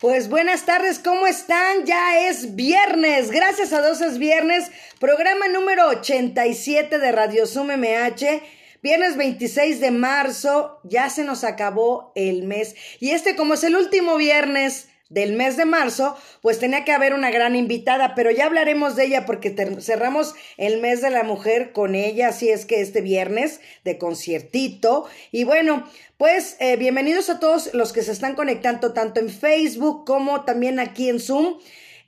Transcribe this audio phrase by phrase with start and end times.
[0.00, 1.86] Pues buenas tardes, ¿cómo están?
[1.86, 8.42] Ya es viernes, gracias a Dios es viernes, programa número 87 de Radio Zoom MH.
[8.82, 12.76] Viernes 26 de marzo, ya se nos acabó el mes.
[13.00, 17.14] Y este como es el último viernes del mes de marzo, pues tenía que haber
[17.14, 21.72] una gran invitada, pero ya hablaremos de ella porque cerramos el mes de la mujer
[21.72, 25.06] con ella, así es que este viernes de conciertito.
[25.30, 30.04] Y bueno, pues eh, bienvenidos a todos los que se están conectando tanto en Facebook
[30.04, 31.58] como también aquí en Zoom.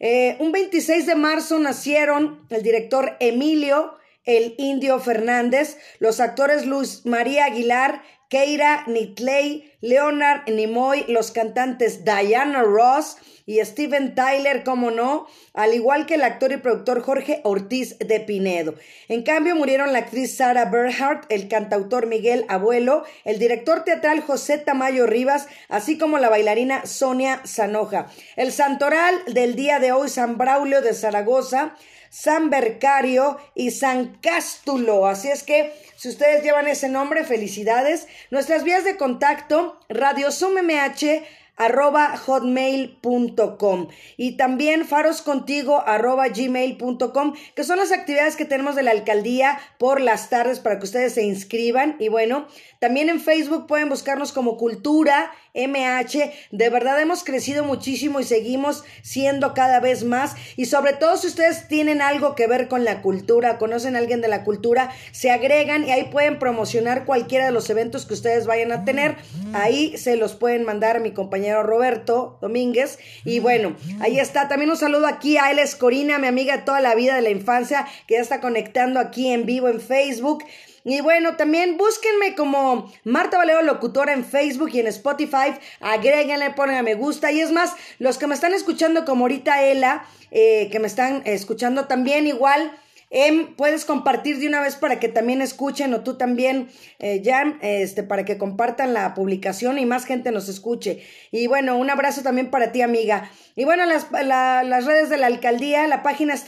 [0.00, 7.06] Eh, un 26 de marzo nacieron el director Emilio, el Indio Fernández, los actores Luis
[7.06, 15.26] María Aguilar, Keira Nitley, Leonard Nimoy, los cantantes Diana Ross y Steven Tyler, como no,
[15.54, 18.74] al igual que el actor y productor Jorge Ortiz de Pinedo.
[19.08, 24.58] En cambio, murieron la actriz Sarah Bernhardt, el cantautor Miguel Abuelo, el director teatral José
[24.58, 28.08] Tamayo Rivas, así como la bailarina Sonia Zanoja.
[28.36, 31.74] El santoral del día de hoy, San Braulio de Zaragoza,
[32.10, 35.06] San Bercario y San Cástulo.
[35.06, 38.06] Así es que si ustedes llevan ese nombre, felicidades.
[38.30, 41.24] Nuestras vías de contacto, Radio MH
[41.58, 48.92] arroba hotmail.com y también faroscontigo arroba gmail.com que son las actividades que tenemos de la
[48.92, 52.46] alcaldía por las tardes para que ustedes se inscriban y bueno,
[52.78, 56.32] también en Facebook pueden buscarnos como Cultura MH.
[56.50, 60.34] De verdad hemos crecido muchísimo y seguimos siendo cada vez más.
[60.56, 64.22] Y sobre todo si ustedes tienen algo que ver con la cultura, conocen a alguien
[64.22, 68.46] de la cultura, se agregan y ahí pueden promocionar cualquiera de los eventos que ustedes
[68.46, 69.16] vayan a tener.
[69.52, 72.98] Ahí se los pueden mandar a mi compañero Roberto Domínguez.
[73.24, 74.48] Y bueno, ahí está.
[74.48, 77.30] También un saludo aquí a él Corina, mi amiga de toda la vida de la
[77.30, 80.44] infancia, que ya está conectando aquí en vivo en Facebook.
[80.84, 85.54] Y bueno, también búsquenme como Marta Valero Locutora en Facebook y en Spotify.
[85.80, 87.32] Agréguenle, ponen a me gusta.
[87.32, 91.22] Y es más, los que me están escuchando como ahorita Ela, eh, que me están
[91.24, 92.72] escuchando también igual.
[93.10, 96.68] Em, puedes compartir de una vez para que también escuchen o tú también,
[96.98, 101.02] eh, Jan, este, para que compartan la publicación y más gente nos escuche.
[101.30, 103.30] Y bueno, un abrazo también para ti, amiga.
[103.56, 106.44] Y bueno, las, las redes de la alcaldía, la página es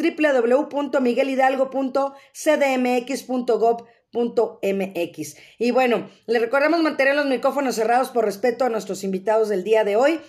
[4.12, 5.36] www.miguelhidalgo.cdmx.gov MX.
[5.58, 9.84] Y bueno, le recordamos mantener los micrófonos cerrados por respeto a nuestros invitados del día
[9.84, 10.20] de hoy.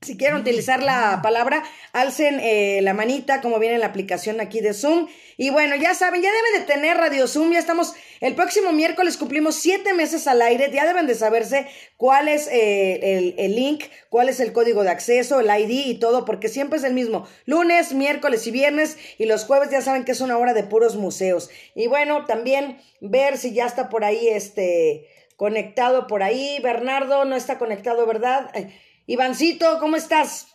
[0.00, 4.60] Si quieren utilizar la palabra, alcen eh, la manita como viene en la aplicación aquí
[4.60, 5.08] de Zoom.
[5.36, 7.50] Y bueno, ya saben, ya deben de tener Radio Zoom.
[7.50, 10.70] Ya estamos, el próximo miércoles cumplimos siete meses al aire.
[10.72, 11.66] Ya deben de saberse
[11.96, 16.24] cuál es eh, el, link, cuál es el código de acceso, el ID y todo,
[16.24, 17.26] porque siempre es el mismo.
[17.44, 18.98] Lunes, miércoles y viernes.
[19.18, 21.50] Y los jueves ya saben que es una hora de puros museos.
[21.74, 26.60] Y bueno, también ver si ya está por ahí este conectado por ahí.
[26.62, 28.50] Bernardo no está conectado, ¿verdad?
[28.54, 28.72] Eh,
[29.08, 30.48] Ivancito, ¿cómo estás?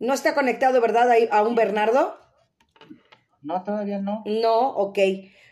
[0.00, 2.18] ¿No está conectado, verdad, a un Bernardo?
[3.42, 4.24] No, todavía no.
[4.26, 4.98] No, ok.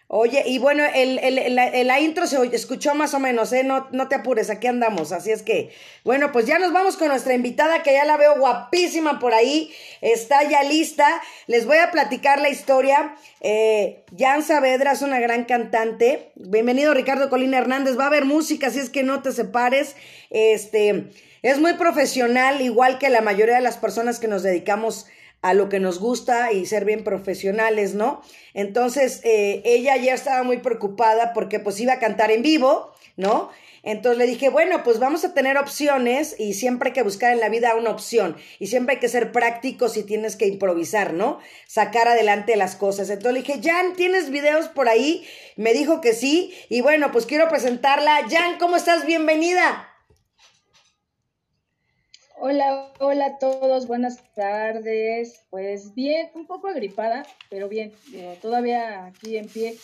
[0.09, 3.63] Oye, y bueno, el, el, la intro se escuchó más o menos, ¿eh?
[3.63, 5.13] No, no te apures, aquí andamos.
[5.13, 5.71] Así es que,
[6.03, 9.73] bueno, pues ya nos vamos con nuestra invitada, que ya la veo guapísima por ahí.
[10.01, 11.07] Está ya lista.
[11.47, 13.15] Les voy a platicar la historia.
[13.43, 16.33] Eh, Jan Saavedra es una gran cantante.
[16.35, 17.97] Bienvenido, Ricardo Colina Hernández.
[17.97, 19.95] Va a haber música, así es que no te separes.
[20.31, 21.13] Este.
[21.45, 25.05] Es muy profesional, igual que la mayoría de las personas que nos dedicamos
[25.43, 28.23] a lo que nos gusta y ser bien profesionales, ¿no?
[28.55, 33.51] Entonces, eh, ella ya estaba muy preocupada porque pues iba a cantar en vivo, ¿no?
[33.83, 37.41] Entonces le dije, bueno, pues vamos a tener opciones y siempre hay que buscar en
[37.41, 41.41] la vida una opción y siempre hay que ser prácticos y tienes que improvisar, ¿no?
[41.67, 43.11] Sacar adelante las cosas.
[43.11, 45.29] Entonces le dije, Jan, ¿tienes videos por ahí?
[45.57, 48.27] Me dijo que sí y bueno, pues quiero presentarla.
[48.31, 49.05] Jan, ¿cómo estás?
[49.05, 49.94] Bienvenida.
[52.47, 55.41] Hola, hola a todos, buenas tardes.
[55.49, 57.91] Pues bien, un poco agripada, pero bien,
[58.43, 59.79] todavía aquí en pie,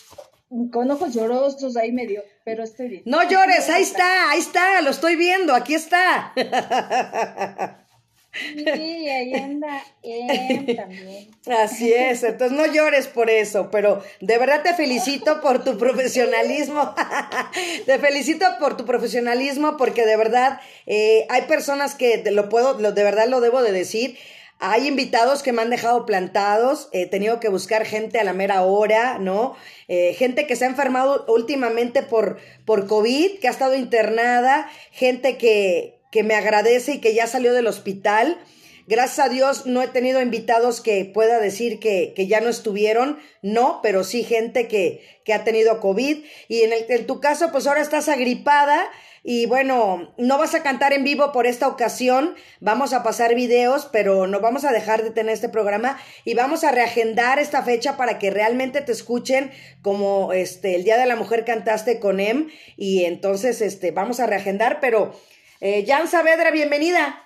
[0.71, 3.03] con ojos llorosos ahí medio, pero estoy bien.
[3.07, 6.35] No llores, ahí está, ahí está, lo estoy viendo, aquí está.
[8.33, 11.31] Sí, ahí anda él también.
[11.47, 16.95] Así es, entonces no llores por eso, pero de verdad te felicito por tu profesionalismo.
[17.87, 23.03] te felicito por tu profesionalismo porque de verdad eh, hay personas que lo puedo, de
[23.03, 24.17] verdad lo debo de decir.
[24.63, 28.61] Hay invitados que me han dejado plantados, he tenido que buscar gente a la mera
[28.61, 29.57] hora, ¿no?
[29.89, 35.39] Eh, gente que se ha enfermado últimamente por, por COVID, que ha estado internada, gente
[35.39, 38.39] que, que me agradece y que ya salió del hospital.
[38.87, 43.19] Gracias a Dios no he tenido invitados que pueda decir que, que ya no estuvieron,
[43.41, 46.25] no, pero sí gente que, que ha tenido COVID.
[46.49, 48.91] Y en, el, en tu caso, pues ahora estás agripada.
[49.23, 53.87] Y bueno, no vas a cantar en vivo por esta ocasión, vamos a pasar videos,
[53.93, 57.99] pero no vamos a dejar de tener este programa y vamos a reagendar esta fecha
[57.99, 59.51] para que realmente te escuchen
[59.83, 62.49] como este el Día de la Mujer cantaste con Em
[62.79, 65.15] y entonces este vamos a reagendar, pero
[65.61, 67.23] eh, Jan Saavedra, bienvenida.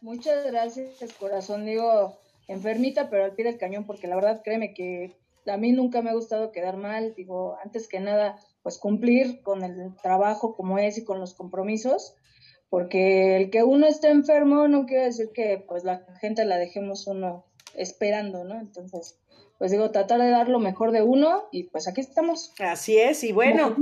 [0.00, 1.64] Muchas gracias, corazón.
[1.64, 2.18] Digo,
[2.48, 5.16] enfermita, pero al pie del cañón, porque la verdad, créeme que
[5.46, 7.14] a mí nunca me ha gustado quedar mal.
[7.14, 12.14] Digo, antes que nada, pues cumplir con el trabajo como es y con los compromisos,
[12.68, 17.06] porque el que uno esté enfermo no quiere decir que pues la gente la dejemos
[17.06, 18.58] uno esperando, ¿no?
[18.60, 19.21] Entonces,
[19.62, 22.52] pues digo, tratar de dar lo mejor de uno y pues aquí estamos.
[22.58, 23.76] Así es, y bueno.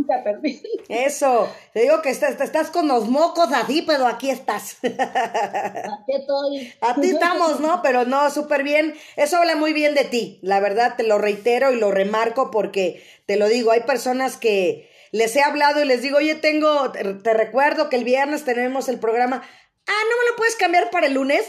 [0.91, 4.77] Eso, te digo que estás, estás con los mocos así, pero aquí estás.
[4.85, 6.75] Aquí estoy.
[6.83, 7.81] A ti estamos, ¿no?
[7.81, 8.93] Pero no, súper bien.
[9.17, 13.03] Eso habla muy bien de ti, la verdad, te lo reitero y lo remarco porque,
[13.25, 17.33] te lo digo, hay personas que les he hablado y les digo, oye, tengo, te
[17.33, 19.45] recuerdo que el viernes tenemos el programa
[19.87, 21.45] ah, ¿no me lo puedes cambiar para el lunes?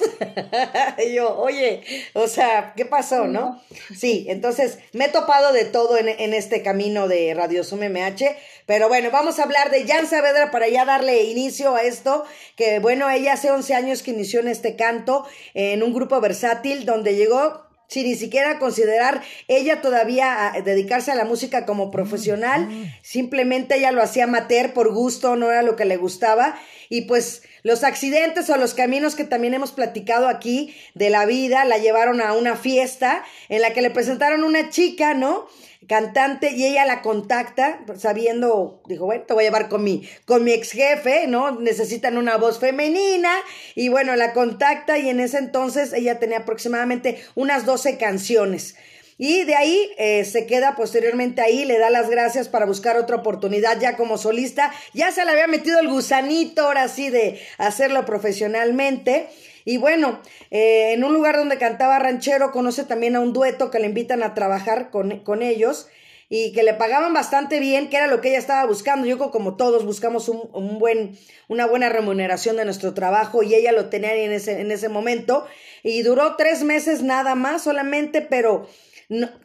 [1.05, 1.83] y yo, oye,
[2.13, 3.61] o sea, ¿qué pasó, no?
[3.95, 8.35] Sí, entonces me he topado de todo en, en este camino de Radio Zoom MH,
[8.65, 12.25] pero bueno, vamos a hablar de Jan Saavedra para ya darle inicio a esto,
[12.55, 16.85] que bueno, ella hace 11 años que inició en este canto, en un grupo versátil,
[16.85, 22.69] donde llegó sin ni siquiera considerar ella todavía a dedicarse a la música como profesional,
[23.01, 26.57] simplemente ella lo hacía amateur por gusto, no era lo que le gustaba,
[26.91, 31.63] y pues los accidentes o los caminos que también hemos platicado aquí de la vida
[31.63, 35.47] la llevaron a una fiesta en la que le presentaron una chica, ¿no?
[35.87, 40.43] cantante y ella la contacta sabiendo, dijo, bueno, te voy a llevar con mi, con
[40.43, 41.59] mi ex jefe, ¿no?
[41.59, 43.33] Necesitan una voz femenina
[43.73, 48.75] y bueno, la contacta y en ese entonces ella tenía aproximadamente unas 12 canciones.
[49.23, 53.17] Y de ahí eh, se queda posteriormente ahí, le da las gracias para buscar otra
[53.17, 54.73] oportunidad ya como solista.
[54.95, 59.27] Ya se le había metido el gusanito ahora sí de hacerlo profesionalmente.
[59.63, 60.19] Y bueno,
[60.49, 64.23] eh, en un lugar donde cantaba ranchero conoce también a un dueto que le invitan
[64.23, 65.87] a trabajar con, con ellos
[66.27, 69.05] y que le pagaban bastante bien, que era lo que ella estaba buscando.
[69.05, 71.15] Yo como todos buscamos un, un, buen,
[71.47, 75.45] una buena remuneración de nuestro trabajo y ella lo tenía en ese, en ese momento.
[75.83, 78.67] Y duró tres meses nada más solamente, pero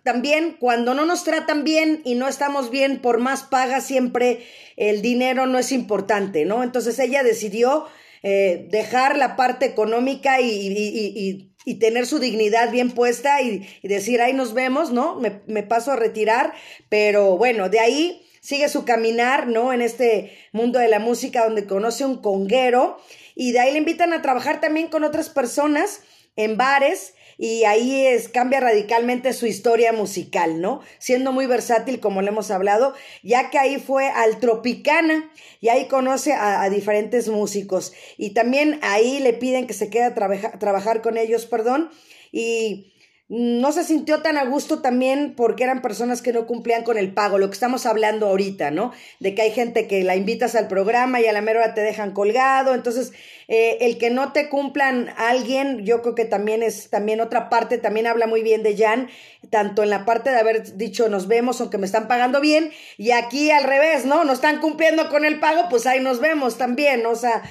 [0.03, 4.47] también cuando no nos tratan bien y no estamos bien, por más paga, siempre
[4.77, 6.63] el dinero no es importante, ¿no?
[6.63, 7.87] Entonces ella decidió
[8.23, 14.23] eh, dejar la parte económica y, y, y, tener su dignidad bien puesta y, decir,
[14.23, 15.17] ahí nos vemos, ¿no?
[15.17, 16.53] Me, me paso a retirar,
[16.89, 19.73] pero bueno, de ahí sigue su caminar, ¿no?
[19.73, 22.99] En este mundo de la música donde conoce un conguero
[23.35, 26.03] y de ahí le invitan a trabajar también con otras personas
[26.37, 30.81] en bares y ahí es, cambia radicalmente su historia musical, ¿no?
[30.99, 35.31] Siendo muy versátil, como le hemos hablado, ya que ahí fue al Tropicana
[35.61, 40.15] y ahí conoce a, diferentes músicos y también ahí le piden que se quede a
[40.59, 41.91] trabajar con ellos, perdón,
[42.33, 42.93] y
[43.29, 47.13] no se sintió tan a gusto también porque eran personas que no cumplían con el
[47.13, 48.93] pago, lo que estamos hablando ahorita, ¿no?
[49.19, 52.13] De que hay gente que la invitas al programa y a la mera te dejan
[52.13, 53.13] colgado, entonces
[53.49, 57.79] eh, el que no te cumplan alguien, yo creo que también es también otra parte,
[57.79, 59.09] también habla muy bien de Jan,
[59.51, 63.11] tanto en la parte de haber dicho nos vemos aunque me están pagando bien, y
[63.11, 64.25] aquí al revés, ¿no?
[64.25, 67.43] No están cumpliendo con el pago, pues ahí nos vemos también, o sea,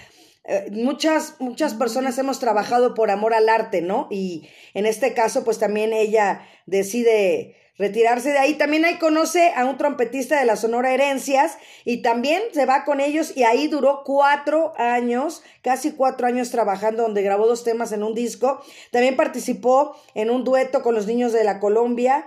[0.48, 4.08] eh, muchas, muchas personas hemos trabajado por amor al arte, ¿no?
[4.12, 8.54] Y en este caso, pues también ella decide retirarse de ahí.
[8.54, 13.02] También ahí conoce a un trompetista de la Sonora Herencias y también se va con
[13.02, 18.04] ellos y ahí duró cuatro años, casi cuatro años trabajando, donde grabó dos temas en
[18.04, 18.62] un disco.
[18.92, 22.26] También participó en un dueto con los niños de la Colombia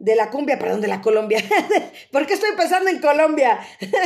[0.00, 1.44] de la cumbia, perdón, de la Colombia.
[2.10, 3.60] ¿Por qué estoy pensando en Colombia?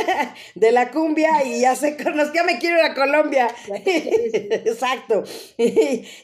[0.55, 1.97] de la cumbia y ya sé,
[2.33, 3.47] ya me quiero ir a Colombia.
[3.85, 5.23] Exacto.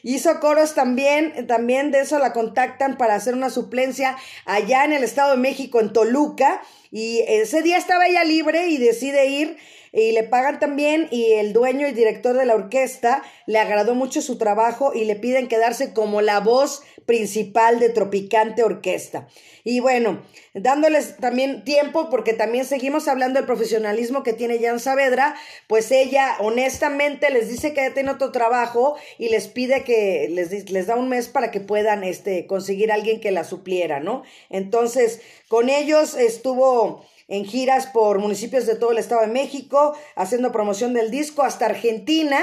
[0.02, 5.04] Hizo coros también, también de eso la contactan para hacer una suplencia allá en el
[5.04, 6.60] Estado de México, en Toluca.
[6.92, 9.56] Y ese día estaba ella libre y decide ir
[9.92, 14.22] y le pagan también y el dueño y director de la orquesta le agradó mucho
[14.22, 19.28] su trabajo y le piden quedarse como la voz principal de Tropicante Orquesta.
[19.64, 20.22] Y bueno,
[20.54, 25.34] dándoles también tiempo, porque también seguimos hablando del profesionalismo que tiene Jan Saavedra,
[25.66, 30.70] pues ella honestamente les dice que ya tiene otro trabajo y les pide que les,
[30.70, 34.22] les da un mes para que puedan este, conseguir a alguien que la supliera, ¿no?
[34.48, 36.81] Entonces, con ellos estuvo
[37.28, 41.66] en giras por municipios de todo el Estado de México, haciendo promoción del disco hasta
[41.66, 42.38] Argentina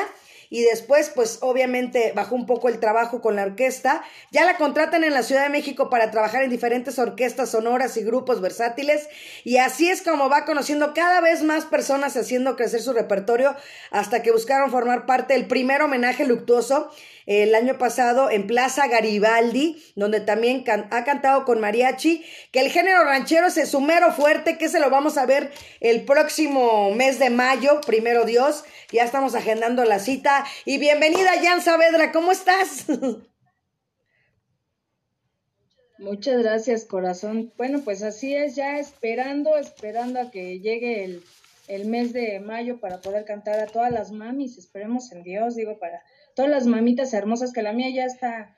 [0.50, 4.04] y después pues obviamente bajó un poco el trabajo con la orquesta.
[4.32, 8.04] Ya la contratan en la Ciudad de México para trabajar en diferentes orquestas sonoras y
[8.04, 9.08] grupos versátiles
[9.44, 13.56] y así es como va conociendo cada vez más personas haciendo crecer su repertorio
[13.92, 16.90] hasta que buscaron formar parte del primer homenaje luctuoso
[17.30, 23.04] el año pasado en Plaza Garibaldi, donde también ha cantado con mariachi, que el género
[23.04, 27.30] ranchero es su mero fuerte, que se lo vamos a ver el próximo mes de
[27.30, 30.44] mayo, primero Dios, ya estamos agendando la cita.
[30.66, 32.86] Y bienvenida Jan Saavedra, ¿cómo estás?
[36.00, 37.54] Muchas gracias, corazón.
[37.58, 41.24] Bueno, pues así es, ya esperando, esperando a que llegue el,
[41.68, 45.78] el mes de mayo para poder cantar a todas las mamis, esperemos en Dios, digo,
[45.78, 46.02] para
[46.40, 48.56] todas las mamitas hermosas, que la mía ya está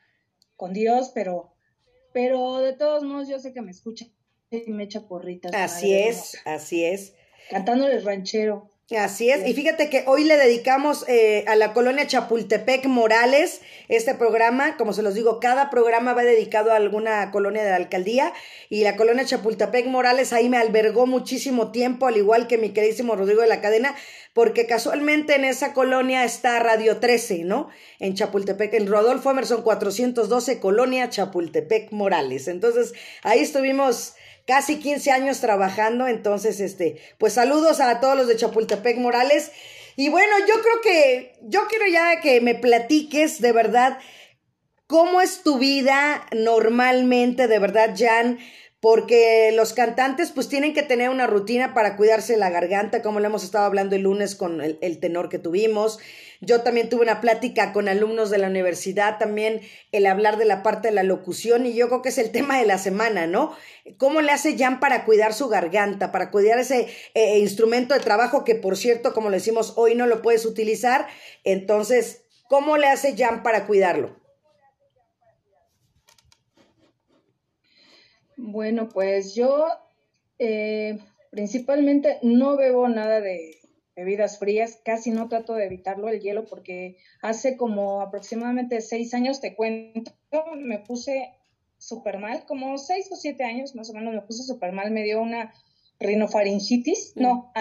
[0.55, 1.51] con Dios, pero,
[2.13, 4.05] pero de todos modos yo sé que me escucha
[4.51, 5.51] y me echa porritas.
[5.55, 7.15] Así es, así es.
[7.49, 8.70] Cantándoles ranchero.
[8.97, 14.15] Así es, y fíjate que hoy le dedicamos eh, a la colonia Chapultepec Morales este
[14.15, 18.33] programa, como se los digo, cada programa va dedicado a alguna colonia de la alcaldía
[18.69, 23.15] y la colonia Chapultepec Morales ahí me albergó muchísimo tiempo, al igual que mi queridísimo
[23.15, 23.95] Rodrigo de la Cadena,
[24.33, 27.69] porque casualmente en esa colonia está Radio 13, ¿no?
[27.99, 32.47] En Chapultepec, en Rodolfo Emerson 412, colonia Chapultepec Morales.
[32.47, 32.93] Entonces
[33.23, 38.97] ahí estuvimos casi 15 años trabajando, entonces, este, pues saludos a todos los de Chapultepec
[38.97, 39.51] Morales.
[39.95, 43.97] Y bueno, yo creo que, yo quiero ya que me platiques de verdad
[44.87, 48.39] cómo es tu vida normalmente, de verdad, Jan,
[48.81, 53.27] porque los cantantes pues tienen que tener una rutina para cuidarse la garganta, como lo
[53.27, 55.99] hemos estado hablando el lunes con el, tenor que tuvimos.
[56.41, 59.61] Yo también tuve una plática con alumnos de la universidad, también
[59.91, 62.57] el hablar de la parte de la locución y yo creo que es el tema
[62.57, 63.55] de la semana, ¿no?
[63.97, 68.43] ¿Cómo le hace Jan para cuidar su garganta, para cuidar ese eh, instrumento de trabajo
[68.43, 71.05] que por cierto, como le decimos, hoy no lo puedes utilizar?
[71.43, 74.20] Entonces, ¿cómo le hace Jan para cuidarlo?
[78.43, 79.67] Bueno, pues yo
[80.39, 80.97] eh,
[81.29, 83.59] principalmente no bebo nada de
[83.95, 89.41] bebidas frías, casi no trato de evitarlo el hielo porque hace como aproximadamente seis años,
[89.41, 90.11] te cuento,
[90.57, 91.33] me puse
[91.77, 95.03] súper mal, como seis o siete años más o menos me puse súper mal, me
[95.03, 95.53] dio una
[95.99, 97.53] rinofaringitis, no,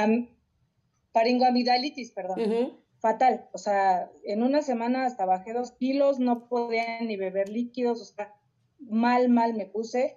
[1.13, 7.17] faringoamidalitis, perdón, fatal, o sea, en una semana hasta bajé dos kilos, no podía ni
[7.17, 8.35] beber líquidos, o sea,
[8.79, 10.17] mal, mal me puse,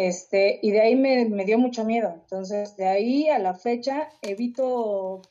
[0.00, 2.14] este, y de ahí me, dio mucho miedo.
[2.14, 5.22] Entonces, de ahí a la fecha evito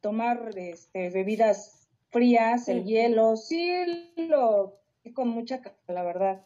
[0.00, 3.68] tomar este, bebidas frías, el hielo, sí
[4.14, 4.78] lo
[5.12, 6.44] con mucha la verdad.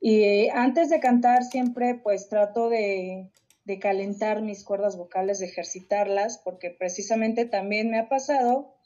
[0.00, 3.28] Y antes de cantar siempre pues trato de,
[3.66, 8.78] de, calentar mis cuerdas vocales, de ejercitarlas, porque precisamente también me ha pasado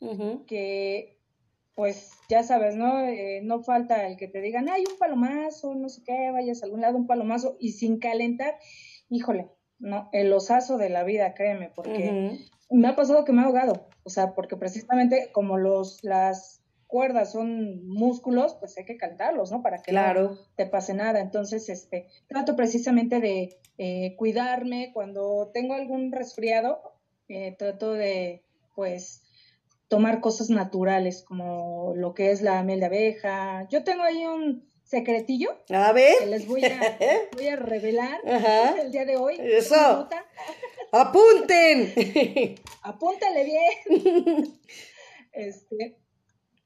[0.48, 1.17] que
[1.78, 3.04] pues ya sabes, ¿no?
[3.04, 6.66] Eh, no falta el que te digan, hay un palomazo, no sé qué, vayas a
[6.66, 8.56] algún lado, un palomazo, y sin calentar,
[9.08, 12.36] híjole, no, el osazo de la vida, créeme, porque
[12.68, 17.30] me ha pasado que me ha ahogado, o sea, porque precisamente como los, las cuerdas
[17.30, 19.62] son músculos, pues hay que calentarlos, ¿no?
[19.62, 21.20] Para que no te pase nada.
[21.20, 26.80] Entonces, este, trato precisamente de eh, cuidarme cuando tengo algún resfriado,
[27.28, 28.42] eh, trato de,
[28.74, 29.22] pues,
[29.88, 33.66] tomar cosas naturales como lo que es la miel de abeja.
[33.70, 36.14] Yo tengo ahí un secretillo a ver.
[36.18, 36.98] que les voy a,
[37.36, 38.20] voy a revelar
[38.80, 39.36] el día de hoy.
[39.38, 40.08] Eso.
[40.92, 41.92] Apunten.
[42.82, 44.58] Apúntale bien.
[45.32, 45.98] este,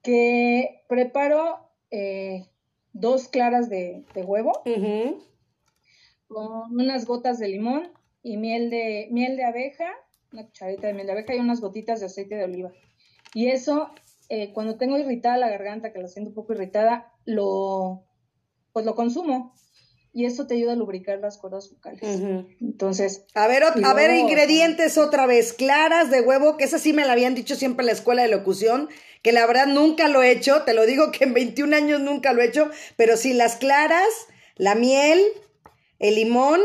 [0.02, 2.46] que preparo eh,
[2.92, 4.62] dos claras de, huevo
[6.28, 9.92] con unas gotas de limón y miel de, miel de abeja,
[10.32, 12.72] una cucharita de miel de abeja y unas gotitas de aceite de oliva.
[13.34, 13.90] Y eso,
[14.28, 18.04] eh, cuando tengo irritada la garganta, que la siento un poco irritada, lo,
[18.72, 19.54] pues lo consumo.
[20.14, 22.02] Y eso te ayuda a lubricar las cuerdas vocales.
[22.60, 23.24] Entonces.
[23.34, 25.54] A ver, a ver, ingredientes otra vez.
[25.54, 28.28] Claras de huevo, que esa sí me la habían dicho siempre en la escuela de
[28.28, 28.90] locución,
[29.22, 30.64] que la verdad nunca lo he hecho.
[30.64, 32.70] Te lo digo que en 21 años nunca lo he hecho.
[32.96, 34.08] Pero sí, las claras,
[34.56, 35.18] la miel,
[35.98, 36.60] el limón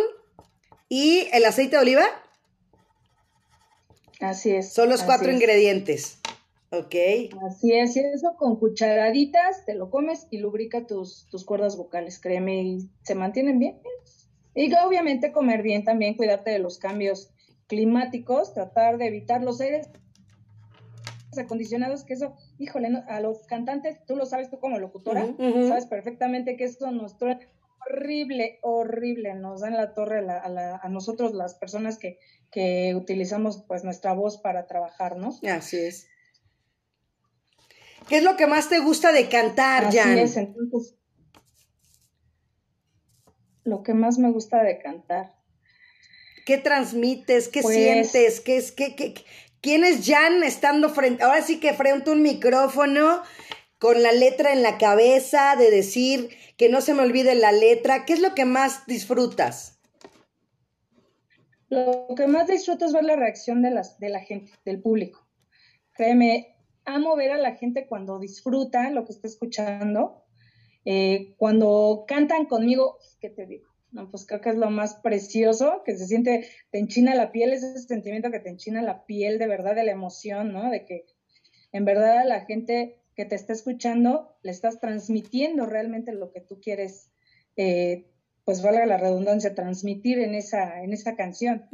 [0.90, 2.06] y el aceite de oliva.
[4.20, 4.74] Así es.
[4.74, 6.17] Son los cuatro ingredientes.
[6.72, 6.96] Ok.
[7.48, 12.20] Así es, y eso con cucharaditas te lo comes y lubrica tus, tus cuerdas vocales,
[12.20, 13.80] créeme, y se mantienen bien.
[14.54, 17.32] Y obviamente comer bien también, cuidarte de los cambios
[17.68, 19.90] climáticos, tratar de evitar los aires
[21.38, 25.28] acondicionados, que eso, híjole, a los cantantes, tú lo sabes tú como locutora,
[25.68, 27.48] sabes perfectamente que eso nos trae
[27.90, 32.20] horrible, horrible, nos da en la torre a, a, nosotros las personas que,
[32.52, 35.30] que utilizamos pues nuestra voz para trabajar, ¿no?
[35.48, 36.08] Así es.
[38.10, 40.18] ¿Qué es lo que más te gusta de cantar, Así Jan?
[40.18, 40.96] es, entonces.
[43.64, 45.36] Lo que más me gusta de cantar.
[46.46, 47.50] ¿Qué transmites?
[47.50, 48.40] ¿Qué Pues- sientes?
[48.40, 49.14] ¿Qué es, qué, qué-
[49.60, 53.22] ¿Quién es Jan estando frente, ahora sí que frente a un micrófono,
[53.80, 58.06] con la letra en la cabeza, de decir que no se me olvide la letra?
[58.06, 59.80] ¿Qué es lo que más disfrutas?
[61.70, 65.28] Lo que más disfruto es ver la reacción de, las, de la gente, del público.
[65.94, 66.56] Créeme,
[66.88, 70.24] amo ver a la gente cuando disfruta lo que está escuchando,
[70.86, 73.68] eh, cuando cantan conmigo, ¿qué te digo?
[73.92, 77.54] No, pues creo que es lo más precioso, que se siente, te enchina la piel,
[77.54, 80.70] ese sentimiento que te enchina la piel de verdad, de la emoción, ¿no?
[80.72, 81.06] De que
[81.72, 86.42] en verdad a la gente que te está escuchando le estás transmitiendo realmente lo que
[86.42, 87.12] tú quieres,
[87.56, 88.08] eh,
[88.46, 91.68] pues valga la redundancia, transmitir en esa, en esa canción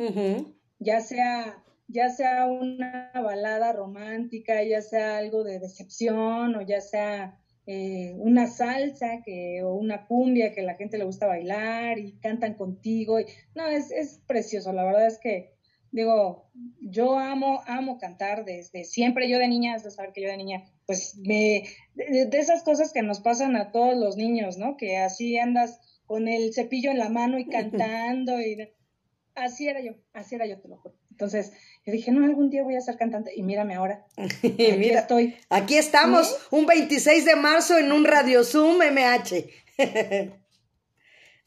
[0.84, 7.40] ya sea, ya sea una balada romántica, ya sea algo de decepción, o ya sea
[7.66, 12.56] eh, una salsa que, o una cumbia que la gente le gusta bailar y cantan
[12.56, 13.20] contigo.
[13.20, 13.26] y-
[13.56, 15.54] no, es, es precioso, la verdad es que,
[15.92, 16.50] digo,
[16.82, 20.38] yo amo, amo cantar desde siempre, yo de niña, has de saber que yo de
[20.38, 21.64] niña, pues me,
[21.96, 24.76] de, de esas cosas que nos pasan a todos los niños, ¿no?
[24.76, 28.70] Que así andas con el cepillo en la mano y cantando y
[29.36, 30.96] así era yo, así era yo, te lo juro.
[31.12, 31.54] Entonces,
[31.86, 34.06] yo dije, no, algún día voy a ser cantante y mírame ahora.
[34.44, 35.36] Y Aquí mira, estoy.
[35.50, 39.46] aquí estamos, un 26 de marzo en un Radio Zoom MH.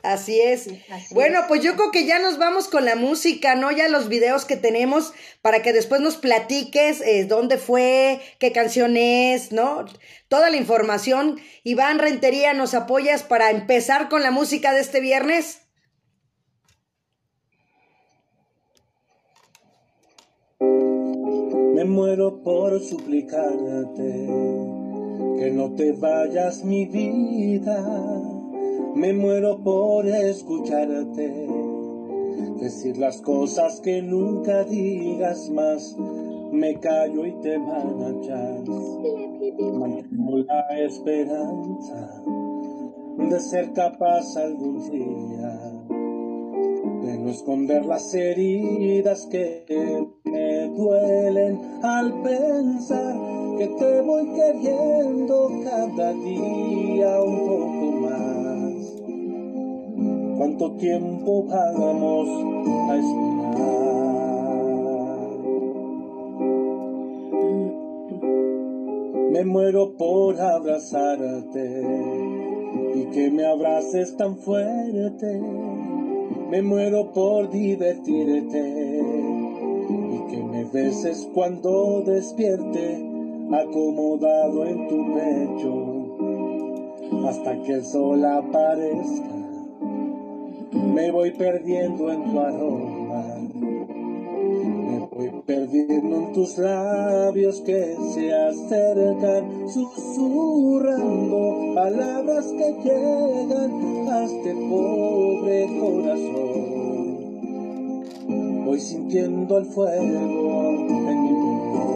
[0.02, 0.68] Así es.
[0.90, 1.46] Así bueno, es.
[1.48, 3.72] pues yo creo que ya nos vamos con la música, ¿no?
[3.72, 5.12] Ya los videos que tenemos
[5.42, 9.84] para que después nos platiques eh, dónde fue, qué canción es, ¿no?
[10.28, 11.40] Toda la información.
[11.64, 15.62] Iván Rentería, ¿nos apoyas para empezar con la música de este viernes?
[21.86, 24.26] Muero por suplicarte
[25.38, 27.82] que no te vayas mi vida.
[28.94, 31.48] Me muero por escucharte
[32.60, 35.96] decir las cosas que nunca digas más.
[36.52, 38.68] Me callo y te marchas.
[39.58, 42.22] Mantengo la esperanza
[43.18, 45.76] de ser capaz algún día
[47.02, 49.64] de no esconder las heridas que
[50.36, 53.16] me duelen al pensar
[53.58, 58.72] que te voy queriendo cada día un poco más.
[60.36, 62.28] ¿Cuánto tiempo vamos
[62.90, 63.26] a esperar?
[69.32, 71.82] Me muero por abrazarte
[72.94, 75.40] y que me abraces tan fuerte.
[76.50, 78.85] Me muero por divertirte
[80.76, 83.02] beses cuando despierte,
[83.50, 85.72] acomodado en tu pecho,
[87.26, 89.34] hasta que el sol aparezca.
[90.94, 93.24] Me voy perdiendo en tu aroma,
[94.86, 104.54] me voy perdiendo en tus labios que se acercan, susurrando palabras que llegan a este
[104.54, 106.75] pobre corazón.
[108.66, 111.86] Voy sintiendo el fuego en mi interior.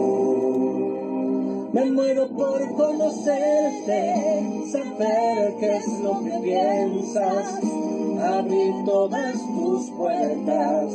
[1.73, 4.15] Me muero por conocerte,
[4.71, 7.59] saber qué es lo que piensas,
[8.23, 10.93] abrir todas tus puertas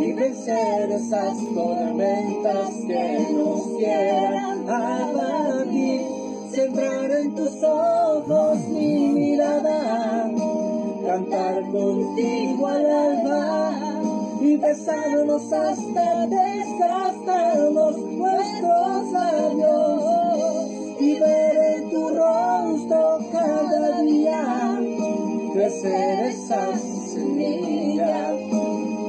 [0.00, 6.02] y vencer esas tormentas que nos quieran abatir.
[6.52, 10.30] Centrar en tus ojos mi mirada,
[11.04, 13.37] cantar contigo al alba
[14.58, 24.80] y besarnos hasta desgastarnos nuestros labios y ver en tu rostro cada día
[25.52, 26.80] crecer esas
[27.12, 28.32] semillas,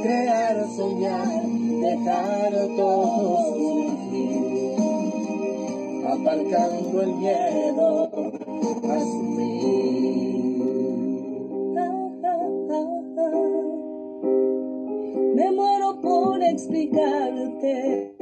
[0.03, 4.75] crear, soñar, dejar todo surgir,
[6.07, 8.09] aparcando el miedo
[8.83, 9.78] a sufrir.
[16.49, 18.15] Explicarte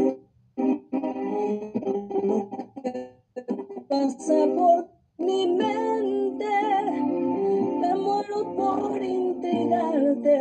[0.55, 2.49] lo
[2.83, 3.11] que
[3.87, 4.87] pasa por
[5.17, 6.45] mi mente.
[7.81, 10.37] Me muero por intrigarte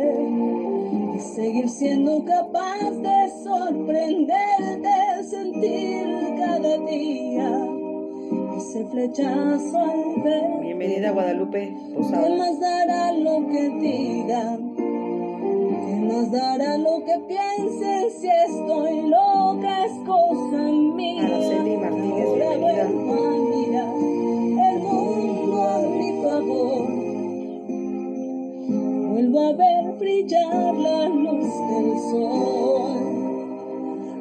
[1.15, 7.67] y seguir siendo capaz de sorprenderte, sentir cada día
[8.57, 10.43] ese flechazo al ver.
[10.61, 12.29] Bienvenida Guadalupe ¿Qué Posada.
[12.35, 14.66] más dará lo que digan?
[16.17, 21.25] ¿Qué más dará lo que piensen si estoy loca es cosa mía.
[21.25, 23.83] Araceli Martínez, bienvenida.
[23.83, 23.85] a
[24.71, 26.87] el mundo a mi favor.
[29.11, 32.97] Vuelvo a ver brillar la luz del sol.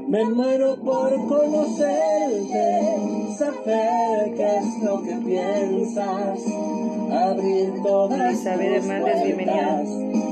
[0.09, 2.93] Me muero por conocerte,
[3.39, 6.41] saber qué es lo que piensas,
[7.11, 10.26] abrir todas Elizabeth Hernández, bienvenida.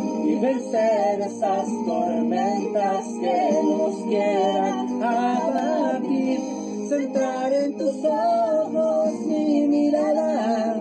[0.44, 6.40] Vencer esas tormentas que nos quieran abatir.
[6.88, 10.76] Centrar en tus ojos mi mirada,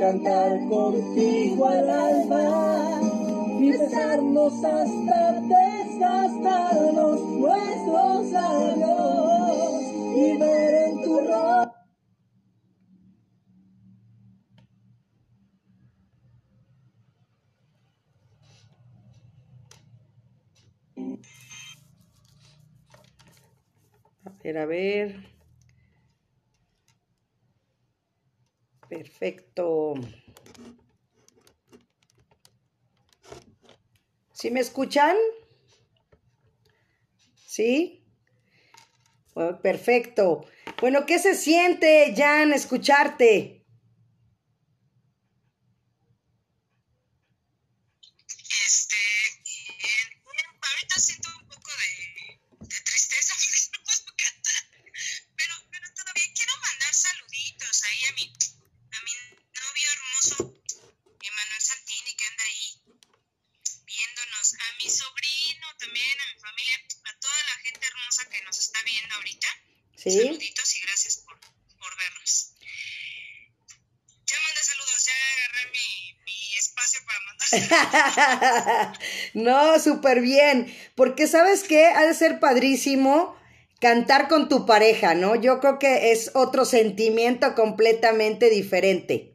[0.00, 3.00] cantar contigo al alba,
[3.60, 9.82] y besarnos hasta desgastarnos nuestros labios
[10.16, 11.80] y ver en tu rostro.
[24.24, 25.30] A ver, a ver.
[28.88, 29.94] Perfecto.
[34.32, 35.16] ¿Sí me escuchan?
[37.46, 38.02] ¿Sí?
[39.34, 40.46] Oh, perfecto.
[40.80, 43.66] Bueno, ¿qué se siente, Jan, escucharte?
[48.64, 54.62] Este, eh, bueno, ahorita siento un poco de, de tristeza porque no puedo cantar,
[55.36, 58.32] pero, pero todavía quiero mandar saluditos ahí a mi,
[58.92, 59.12] a mi
[59.60, 60.62] novio hermoso,
[61.20, 62.80] Emanuel Santini, que anda ahí
[63.84, 68.58] viéndonos, a mi sobrino también, a mi familia, a toda la gente hermosa que nos
[68.58, 69.48] está viendo ahorita.
[69.96, 70.10] ¿Sí?
[70.12, 71.38] Saluditos y gracias por,
[71.78, 72.52] por vernos.
[74.26, 77.68] Ya mandé saludos, ya agarré mi, mi espacio para mandar saludos.
[79.34, 80.74] no, súper bien.
[80.94, 83.36] Porque sabes qué, ha de ser padrísimo
[83.80, 85.34] cantar con tu pareja, ¿no?
[85.34, 89.34] Yo creo que es otro sentimiento completamente diferente.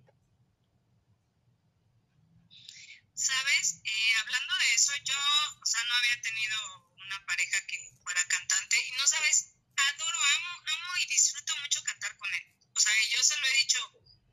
[3.15, 3.81] ¿Sabes?
[3.83, 6.57] Eh, hablando de eso, yo, o sea, no había tenido
[6.93, 12.15] una pareja que fuera cantante y no sabes, adoro, amo, amo y disfruto mucho cantar
[12.17, 12.45] con él.
[12.75, 13.79] O sea, yo se lo he dicho,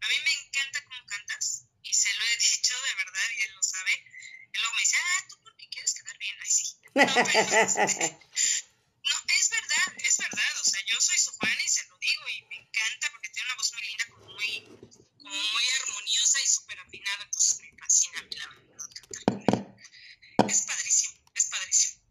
[0.00, 3.54] a mí me encanta cómo cantas y se lo he dicho de verdad y él
[3.54, 3.92] lo sabe.
[4.52, 6.76] Y luego me dice, ah, tú porque quieres quedar bien, ay sí.
[7.34, 12.28] No, es verdad, es verdad, o sea, yo soy su fan y se lo digo
[12.28, 14.64] y me encanta porque tiene una voz muy linda, como muy,
[15.16, 19.40] como muy armoniosa y súper afinada, entonces me fascina a mí la verdad cantar con
[19.40, 19.66] él.
[20.48, 22.02] Es padrísimo, es padrísimo.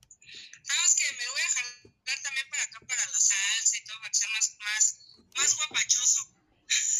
[0.64, 4.10] Sabes que me voy a jalar también para acá, para la salsa y todo, para
[4.10, 5.00] que sea más, más,
[5.36, 6.28] más guapachoso,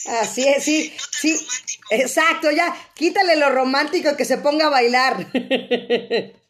[0.06, 1.38] Así es, sí, no tan sí.
[1.38, 1.88] romántico.
[1.92, 5.28] Exacto, ya, quítale lo romántico que se ponga a bailar.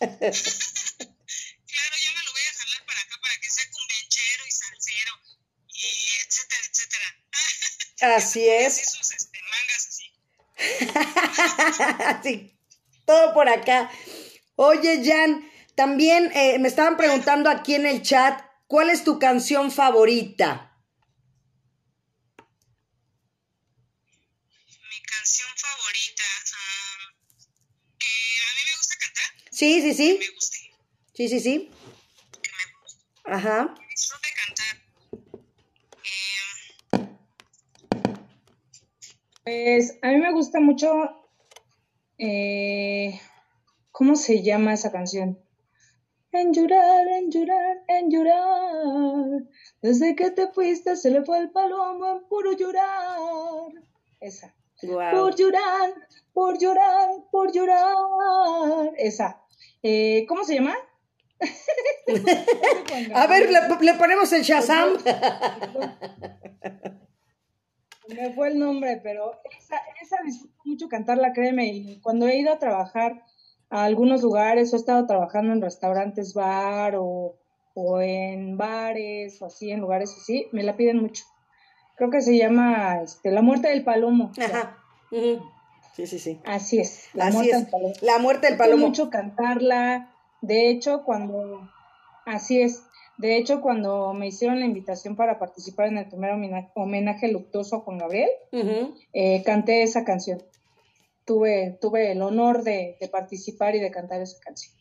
[0.00, 1.96] Claro.
[2.02, 5.12] yo me lo voy a jalar para acá para que sea cumbianchero y salsero
[5.68, 5.84] y
[6.26, 8.16] etcétera, etcétera.
[8.16, 8.78] Así es.
[8.78, 10.06] Así sus este, mangas así.
[12.22, 12.58] Sí,
[13.04, 13.90] todo por acá.
[14.56, 19.70] Oye, Jan, también eh, me estaban preguntando aquí en el chat, ¿cuál es tu canción
[19.70, 20.76] favorita?
[24.88, 26.24] Mi canción favorita.
[26.52, 27.14] am,
[27.98, 28.94] que a mí me gusta
[29.60, 30.18] Sí, sí, que sí.
[30.18, 30.58] me guste,
[31.12, 31.70] Sí, sí, sí.
[32.40, 33.74] que me guste, Ajá.
[33.78, 34.74] que disfrute cantar.
[39.44, 40.88] Eh, Pues a mí me gusta mucho,
[42.16, 43.20] eh,
[43.90, 45.38] ¿cómo se llama esa canción?
[46.32, 49.42] En llorar, en llorar, en llorar.
[49.82, 53.68] Desde que te fuiste se le fue el palomo en puro llorar.
[54.20, 54.54] Esa.
[54.82, 55.10] Guau.
[55.18, 55.92] Por llorar,
[56.32, 58.92] por llorar, por llorar.
[58.96, 59.42] Esa.
[59.82, 60.74] Eh, ¿cómo se llama?
[63.14, 64.90] A ver, le, le ponemos el Shazam.
[68.08, 71.66] Me fue el nombre, pero esa, esa disfruto mucho cantarla, créeme.
[71.68, 73.22] Y cuando he ido a trabajar
[73.70, 77.38] a algunos lugares o he estado trabajando en restaurantes bar o,
[77.74, 81.24] o en bares o así, en lugares así, me la piden mucho.
[81.96, 84.32] Creo que se llama este, La muerte del palomo.
[84.42, 84.76] Ajá.
[85.12, 85.40] Ujú.
[86.06, 86.40] Sí, sí, sí.
[86.44, 87.56] Así es, La Así muerte es.
[87.62, 87.92] del palomo.
[88.00, 88.86] La muerte del palomo.
[88.86, 90.10] mucho cantarla.
[90.40, 91.68] De hecho, cuando,
[92.24, 92.82] así es,
[93.18, 97.76] de hecho, cuando me hicieron la invitación para participar en el primer homena- homenaje luctuoso
[97.76, 98.30] a Juan Gabriel,
[99.12, 100.42] eh, canté esa canción.
[101.26, 104.72] Tuve, tuve el honor de, de participar y de cantar esa canción.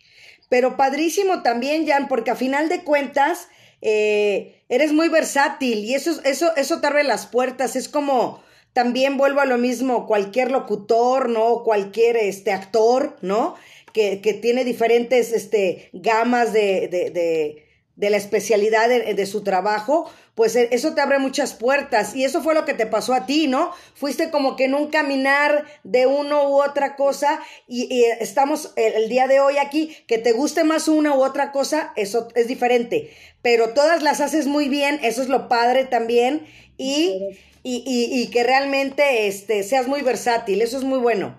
[0.47, 3.49] Pero padrísimo también, Jan, porque a final de cuentas
[3.81, 7.75] eh, eres muy versátil y eso, eso, eso te abre las puertas.
[7.75, 8.41] Es como
[8.73, 11.63] también vuelvo a lo mismo, cualquier locutor, ¿no?
[11.63, 13.55] Cualquier este actor, ¿no?
[13.93, 19.43] Que, que tiene diferentes este, gamas de, de, de, de la especialidad de, de, su
[19.43, 22.15] trabajo, pues eh, eso te abre muchas puertas.
[22.15, 23.71] Y eso fue lo que te pasó a ti, ¿no?
[23.95, 28.93] Fuiste como que en un caminar de uno u otra cosa y, y estamos el,
[28.93, 32.47] el, día de hoy aquí, que te guste más una u otra cosa, eso es
[32.47, 33.11] diferente.
[33.41, 36.45] Pero todas las haces muy bien, eso es lo padre también.
[36.77, 41.37] Y, y, y, y que realmente este, seas muy versátil, eso es muy bueno.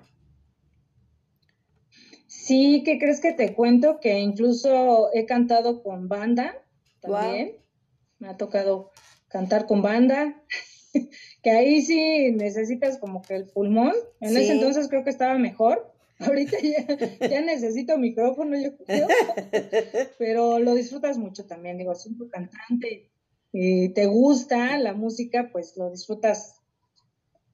[2.51, 4.01] Sí, ¿qué crees que te cuento?
[4.01, 6.61] Que incluso he cantado con banda
[7.01, 7.53] también.
[7.53, 7.61] Wow.
[8.19, 8.91] Me ha tocado
[9.29, 10.43] cantar con banda.
[11.43, 13.93] que ahí sí necesitas como que el pulmón.
[14.21, 14.39] En sí.
[14.39, 15.93] ese entonces creo que estaba mejor.
[16.19, 19.07] Ahorita ya, ya necesito micrófono, yo creo.
[20.19, 21.79] Pero lo disfrutas mucho también.
[21.79, 23.10] Digo, soy un cantante
[23.53, 26.61] y te gusta la música, pues lo disfrutas,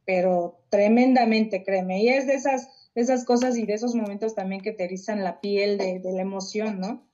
[0.04, 2.02] pero tremendamente, créeme.
[2.02, 5.22] Y es de esas de esas cosas y de esos momentos también que te erizan
[5.22, 7.06] la piel de, de la emoción, ¿no?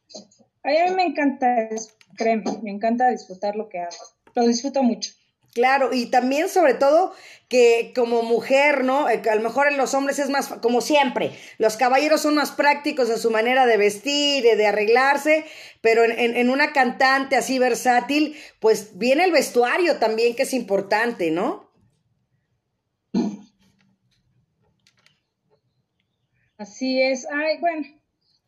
[0.63, 1.69] A mí me encanta
[2.17, 3.97] créeme, me encanta disfrutar lo que hago,
[4.35, 5.13] lo disfruto mucho.
[5.55, 7.13] Claro, y también sobre todo
[7.49, 9.11] que como mujer, ¿no?
[9.11, 12.53] Eh, a lo mejor en los hombres es más, como siempre, los caballeros son más
[12.53, 15.45] prácticos en su manera de vestir, de, arreglarse,
[15.83, 20.55] pero en, en, en, una cantante así versátil, pues viene el vestuario también que es
[20.55, 21.71] importante, ¿no?
[26.57, 27.27] Así es.
[27.31, 27.87] Ay, bueno,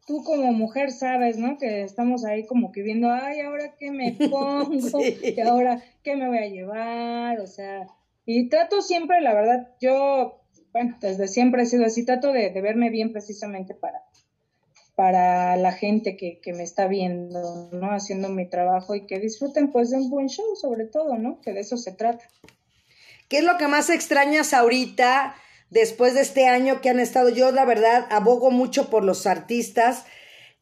[0.06, 1.58] tú como mujer sabes, ¿no?
[1.58, 5.18] Que estamos ahí como que viendo, ay, ahora qué me pongo, sí.
[5.22, 7.86] y ahora qué me voy a llevar, o sea,
[8.26, 10.40] y trato siempre, la verdad, yo,
[10.72, 14.02] bueno, desde siempre he sido así, trato de, de verme bien precisamente para,
[14.94, 17.90] para la gente que, que me está viendo, ¿no?
[17.92, 21.40] Haciendo mi trabajo y que disfruten pues de un buen show, sobre todo, ¿no?
[21.40, 22.24] Que de eso se trata.
[23.28, 25.34] ¿Qué es lo que más extrañas ahorita?
[25.70, 30.04] Después de este año que han estado, yo la verdad abogo mucho por los artistas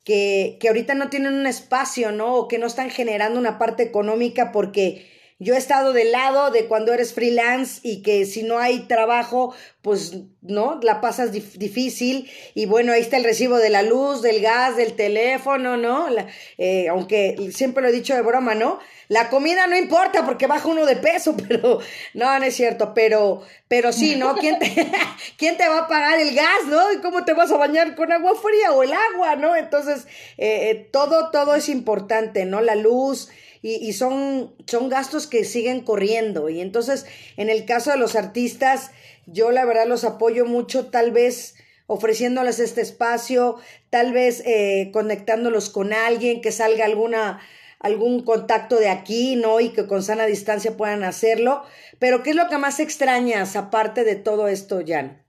[0.05, 2.35] que, que ahorita no tienen un espacio, ¿no?
[2.35, 6.67] O que no están generando una parte económica porque yo he estado del lado de
[6.67, 12.31] cuando eres freelance y que si no hay trabajo, pues no, la pasas dif difícil.
[12.55, 16.09] Y bueno, ahí está el recibo de la luz, del gas, del teléfono, ¿no?
[16.11, 18.79] La, eh, aunque siempre lo he dicho de broma, ¿no?
[19.09, 21.81] La comida no importa porque baja uno de peso, pero
[22.15, 24.37] no, no es cierto, pero, pero sí, ¿no?
[24.37, 24.73] ¿Quién te,
[25.37, 26.93] ¿quién te va a pagar el gas, ¿no?
[26.93, 29.57] ¿Y cómo te vas a bañar con agua fría o el agua, ¿no?
[29.57, 30.07] Entonces,
[30.39, 32.61] eh, eh todo, todo es importante, ¿no?
[32.61, 33.29] La luz,
[33.63, 36.51] y, y, son, son gastos que siguen corriendo.
[36.51, 38.91] Y entonces, en el caso de los artistas,
[39.27, 41.55] yo la verdad los apoyo mucho, tal vez
[41.87, 43.57] ofreciéndoles este espacio,
[43.91, 47.41] tal vez eh, conectándolos con alguien, que salga alguna
[47.79, 49.61] algún contacto de aquí, ¿no?
[49.61, 51.65] Y que con sana distancia puedan hacerlo.
[51.99, 55.22] Pero, ¿qué es lo que más extrañas aparte de todo esto, Jan?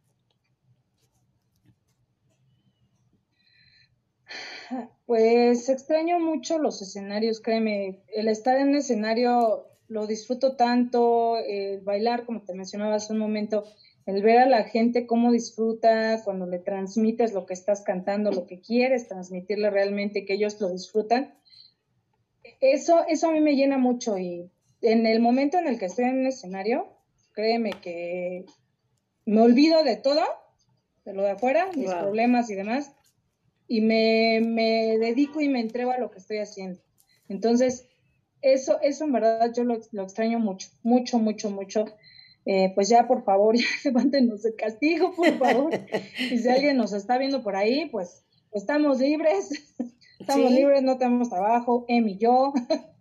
[5.14, 8.02] Pues extraño mucho los escenarios, créeme.
[8.08, 13.20] El estar en un escenario lo disfruto tanto, el bailar, como te mencionaba hace un
[13.20, 13.64] momento,
[14.08, 18.48] el ver a la gente cómo disfruta cuando le transmites lo que estás cantando, lo
[18.48, 21.36] que quieres transmitirle realmente, que ellos lo disfrutan
[22.64, 24.50] eso, eso a mí me llena mucho y
[24.82, 26.88] en el momento en el que estoy en un escenario,
[27.34, 28.46] créeme que
[29.26, 30.24] me olvido de todo,
[31.06, 32.00] de lo de afuera, mis wow.
[32.00, 32.94] problemas y demás,
[33.68, 36.80] y me, me, dedico y me entrego a lo que estoy haciendo.
[37.30, 37.88] Entonces,
[38.42, 41.86] eso, eso en verdad yo lo, lo extraño mucho, mucho, mucho, mucho.
[42.46, 45.72] Eh, pues ya por favor, ya levántenos el castigo, por favor.
[46.20, 49.76] y si alguien nos está viendo por ahí, pues estamos libres.
[50.20, 50.56] Estamos sí.
[50.56, 52.54] libres, no tenemos trabajo, Em y yo.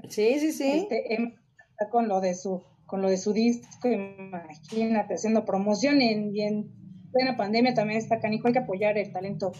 [0.09, 0.71] Sí, sí, sí.
[0.71, 1.35] Este, em
[1.71, 6.43] está con lo de su, con lo de su disco, imagínate, haciendo promoción en, y
[6.43, 6.73] en
[7.13, 9.53] plena pandemia también está canijo, hay que apoyar el talento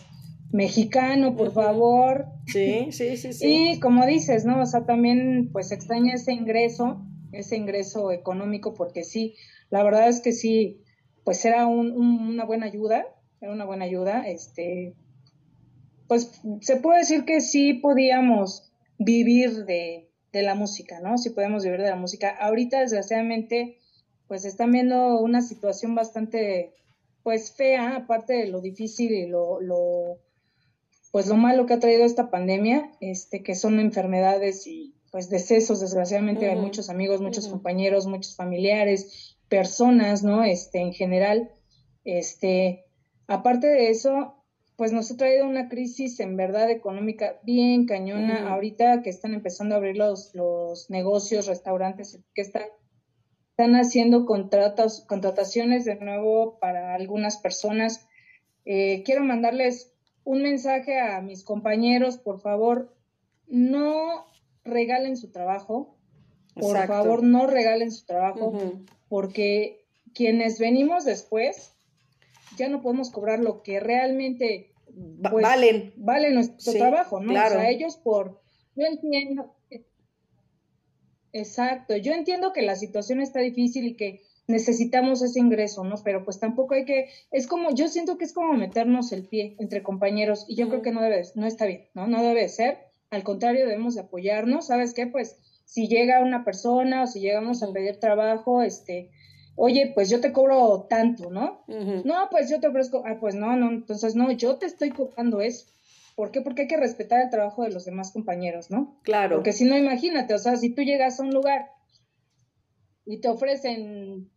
[0.53, 2.27] mexicano, por favor.
[2.47, 3.73] Sí, sí, sí, sí.
[3.73, 4.61] Y como dices, ¿no?
[4.61, 9.35] O sea, también pues extraña ese ingreso, ese ingreso económico, porque sí,
[9.71, 10.83] la verdad es que sí,
[11.25, 13.07] pues era un, un, una buena ayuda,
[13.41, 14.95] era una buena ayuda, este,
[16.07, 21.17] pues se puede decir que sí podíamos vivir de, de, la música, ¿no?
[21.17, 22.31] Sí podemos vivir de la música.
[22.39, 23.79] Ahorita, desgraciadamente,
[24.29, 26.75] pues están viendo una situación bastante,
[27.23, 30.19] pues fea, aparte de lo difícil y lo, lo
[31.13, 35.81] pues lo malo que ha traído esta pandemia, este, que son enfermedades y pues decesos,
[35.81, 36.53] desgraciadamente, uh -huh.
[36.55, 37.53] hay muchos amigos, muchos uh -huh.
[37.53, 40.43] compañeros, muchos familiares, personas, ¿no?
[40.43, 41.53] Este, en general,
[42.05, 42.87] este,
[43.29, 44.35] aparte de eso,
[44.77, 48.41] pues nos ha traído una crisis en verdad económica bien cañona.
[48.41, 48.47] Mm.
[48.49, 52.65] Ahorita que están empezando a abrir los, los negocios, restaurantes, que están
[53.53, 58.09] están haciendo contratos, contrataciones de nuevo para algunas personas.
[58.65, 59.92] Eh, quiero mandarles
[60.25, 62.95] un mensaje a mis compañeros, por favor,
[63.47, 64.27] no
[64.65, 65.97] regalen su trabajo,
[66.55, 66.93] por Exacto.
[66.93, 68.53] favor, no regalen su trabajo,
[69.09, 71.75] porque quienes venimos después
[72.57, 74.73] ya no podemos cobrar lo que realmente
[75.31, 75.93] pues, valen.
[75.97, 77.31] vale nuestro Sí, trabajo, ¿no?
[77.31, 77.57] claro.
[77.57, 78.41] O sea, ellos por,
[78.77, 79.55] yo entiendo,
[81.33, 85.97] exacto, yo entiendo que la situación está difícil y que necesitamos ese ingreso, ¿no?
[86.05, 89.57] Pero pues tampoco hay que, es como, yo siento que es como meternos el pie
[89.59, 92.07] entre compañeros y yo creo que no debe, no está bien, ¿no?
[92.07, 92.79] No debe ser,
[93.11, 95.07] al contrario, debemos de apoyarnos, ¿sabes qué?
[95.07, 99.11] Pues si llega una persona o si llegamos a pedir trabajo, este,
[99.57, 101.65] oye, pues yo te cobro tanto, ¿no?
[102.05, 105.41] No, pues yo te ofrezco, ah, pues no, no, entonces no, yo te estoy cobrando
[105.41, 105.67] eso.
[106.15, 106.43] ¿Por qué?
[106.43, 108.99] Porque hay que respetar el trabajo de los demás compañeros, ¿no?
[109.03, 109.37] Claro.
[109.37, 111.71] Porque si no, imagínate, o sea, si tú llegas a un lugar
[113.05, 114.31] y te ofrecen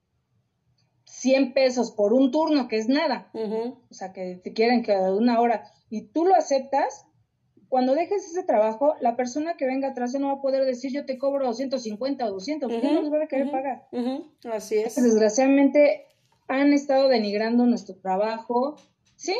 [1.06, 5.39] 100 pesos por un turno, que es nada, o sea, que te quieren que una
[5.39, 7.06] hora, y tú lo aceptas,
[7.69, 11.06] cuando dejes ese trabajo, la persona que venga atrás no va a poder decir yo
[11.06, 13.88] te cobro 150 o 200, porque Ujú, no les va a querer pagar.
[14.51, 14.95] Así es.
[14.95, 16.06] Desgraciadamente
[16.47, 18.75] han estado denigrando nuestro trabajo,
[19.15, 19.36] ¿sí?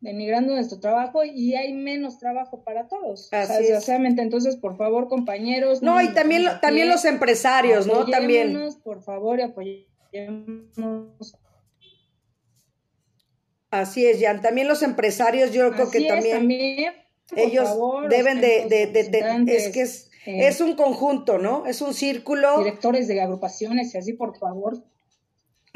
[0.00, 3.26] Denigrando nuestro trabajo y hay menos trabajo para todos.
[3.26, 3.58] O sea, Así es.
[3.60, 5.82] desgraciadamente, entonces, por favor, compañeros.
[5.82, 8.04] No, y también, lo- también los empresarios, ¿no?
[8.06, 8.56] También.
[8.84, 11.34] por favor, y apoyemos.
[13.70, 14.40] Así es, Jan.
[14.40, 16.92] También los empresarios, yo creo Así que es, también, también,
[17.36, 21.66] ellos favor, deben de, de, de- de- es que es, eh, es un conjunto, ¿no?
[21.66, 22.58] Es un círculo.
[22.58, 24.82] directores de agrupaciones y así, por favor.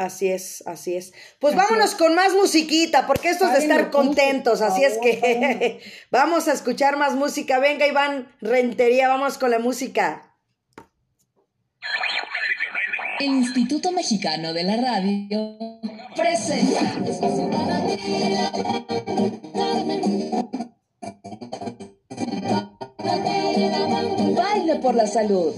[0.02, 1.12] Así es, así es.
[1.38, 1.96] Pues Así vámonos es.
[1.96, 6.96] con más musiquita, porque esto es de estar contentos, así es que vamos a escuchar
[6.96, 7.60] más música.
[7.60, 10.34] Venga, Iván Rentería, vamos con la música.
[13.20, 15.38] El Instituto Mexicano de la Radio
[16.16, 16.80] presenta
[24.34, 25.54] Baile por la Salud.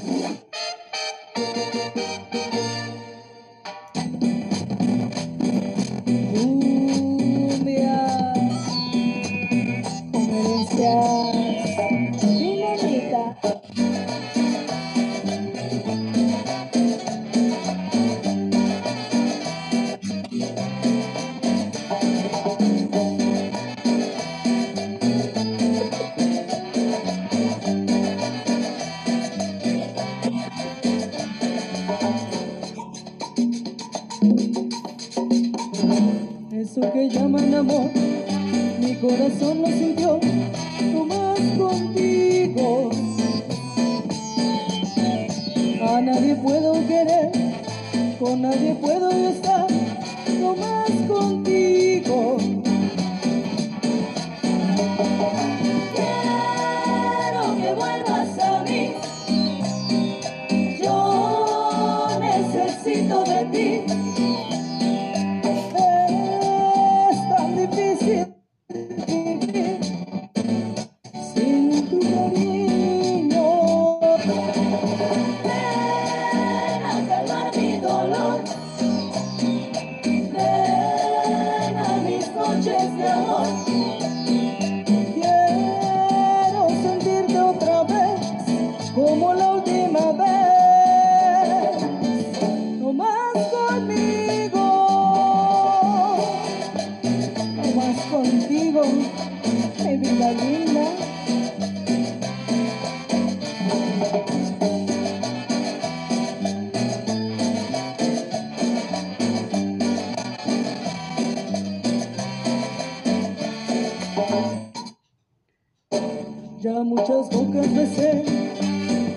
[116.65, 118.25] Ya muchas bocas besé,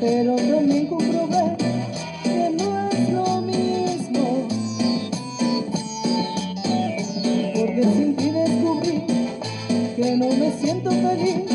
[0.01, 1.55] pero también comprobé
[2.21, 4.47] que no es lo mismo.
[7.55, 9.01] Porque sin ti descubrí
[9.95, 11.46] que no me siento feliz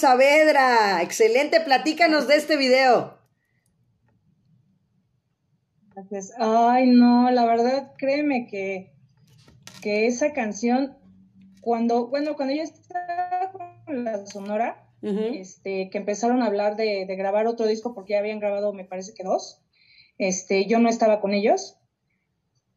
[0.00, 1.02] Saavedra!
[1.02, 3.18] Excelente, platícanos de este video.
[5.94, 6.32] Gracias.
[6.38, 8.94] Ay, no, la verdad, créeme que,
[9.82, 10.96] que esa canción,
[11.60, 17.16] cuando, bueno, cuando yo estaba con la Sonora, este, que empezaron a hablar de, de
[17.16, 19.60] grabar otro disco porque ya habían grabado, me parece que dos,
[20.16, 21.76] este, yo no estaba con ellos.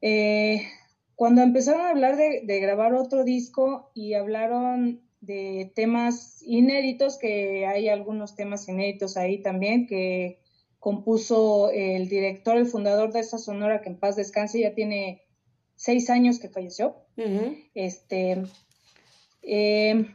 [0.02, 0.68] Eh,
[1.16, 7.66] cuando empezaron a hablar de, de grabar otro disco y hablaron de temas inéditos, que
[7.66, 10.40] hay algunos temas inéditos ahí también, que
[10.80, 15.24] compuso el director, el fundador de esa sonora, que en paz descanse, ya tiene
[15.76, 16.98] seis años que falleció.
[17.74, 18.44] Este,
[19.42, 20.08] eh,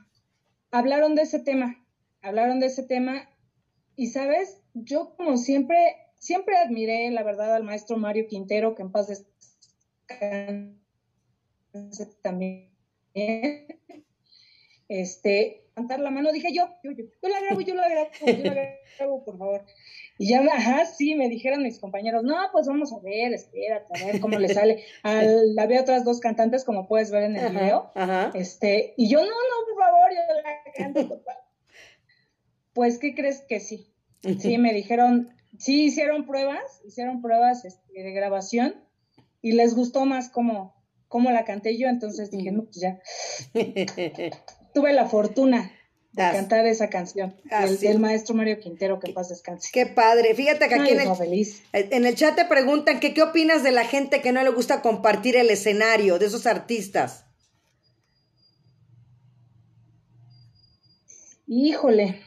[0.70, 1.82] hablaron de ese tema,
[2.20, 3.30] hablaron de ese tema
[3.96, 4.60] y, ¿sabes?
[4.74, 5.76] Yo como siempre,
[6.18, 10.76] siempre admiré, la verdad, al maestro Mario Quintero, que en paz descanse
[12.20, 12.68] también.
[14.88, 18.54] Este, levantar la mano, dije yo, yo, yo, yo la grabo, yo la grabo, yo
[18.54, 18.68] la
[18.98, 19.64] grabo, por favor.
[20.18, 24.06] Y ya, ajá, sí, me dijeron mis compañeros, no, pues vamos a ver, espérate, a
[24.06, 24.82] ver cómo le sale.
[25.04, 27.92] Al, había otras dos cantantes, como puedes ver en el video.
[27.94, 28.38] Ajá, ajá.
[28.38, 31.42] Este, y yo, no, no, por favor, yo la canto, por favor.
[32.72, 33.92] Pues, ¿qué crees que sí?
[34.40, 38.74] Sí, me dijeron, sí hicieron pruebas, hicieron pruebas este, de grabación
[39.40, 40.74] y les gustó más cómo,
[41.06, 43.00] cómo la canté yo, entonces dije, no, pues ya.
[44.74, 45.72] Tuve la fortuna
[46.12, 47.86] de cantar esa canción del, así.
[47.86, 49.68] del maestro Mario Quintero, que en paz descanse.
[49.72, 50.34] Qué padre.
[50.34, 51.62] Fíjate que aquí Ay, en el, feliz.
[51.72, 54.82] en el chat te preguntan que qué opinas de la gente que no le gusta
[54.82, 57.24] compartir el escenario, de esos artistas.
[61.46, 62.20] Híjole,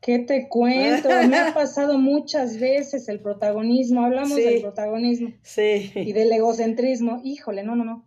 [0.00, 1.08] ¿qué te cuento?
[1.28, 4.42] Me ha pasado muchas veces el protagonismo, hablamos Sí.
[4.42, 5.28] del protagonismo.
[5.28, 6.12] y Sí.
[6.12, 7.20] del egocentrismo.
[7.24, 8.06] Híjole, no, no, no.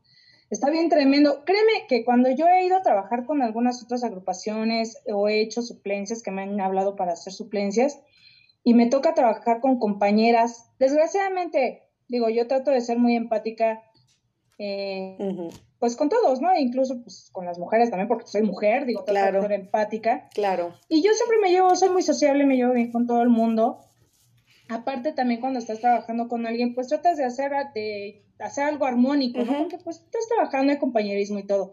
[0.50, 1.44] Está bien tremendo.
[1.46, 5.62] Créeme que cuando yo he ido a trabajar con algunas otras agrupaciones o he hecho
[5.62, 8.00] suplencias que me han hablado para hacer suplencias
[8.64, 13.82] y me toca trabajar con compañeras, desgraciadamente, digo, yo trato de ser muy empática,
[14.58, 15.18] eh,
[15.80, 16.50] pues con todos, ¿no?
[16.58, 19.42] Incluso pues con las mujeres también, porque soy mujer, digo, trato Claro.
[19.42, 20.30] de ser empática.
[20.34, 20.74] Claro.
[20.90, 23.80] Y yo siempre me llevo, soy muy sociable, me llevo bien con todo el mundo.
[24.70, 29.40] Aparte también cuando estás trabajando con alguien, pues tratas de hacer, de hacer algo armónico,
[29.46, 29.58] ¿no?
[29.60, 31.72] Porque pues estás trabajando de compañerismo y todo.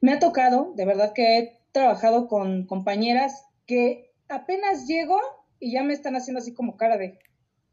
[0.00, 5.18] Me ha tocado, de verdad que he trabajado con compañeras que apenas llego
[5.58, 7.18] y ya me están haciendo así como cara de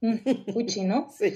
[0.02, 1.10] mm, fuchi, ¿no?
[1.18, 1.34] Sí.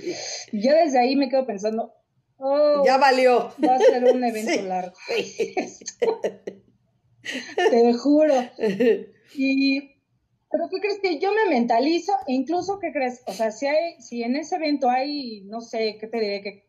[0.53, 1.93] Yo desde ahí me quedo pensando,
[2.37, 3.51] oh, Ya valió.
[3.67, 4.61] va a ser un evento Sí.
[4.61, 4.93] largo.
[7.71, 8.33] Te juro.
[9.35, 9.94] Y,
[10.55, 12.13] pero ¿qué crees que yo me mentalizo?
[12.27, 13.21] E incluso, ¿qué crees?
[13.27, 16.41] O sea, si hay, si en ese evento hay, no sé, ¿qué te diré?
[16.41, 16.65] Que...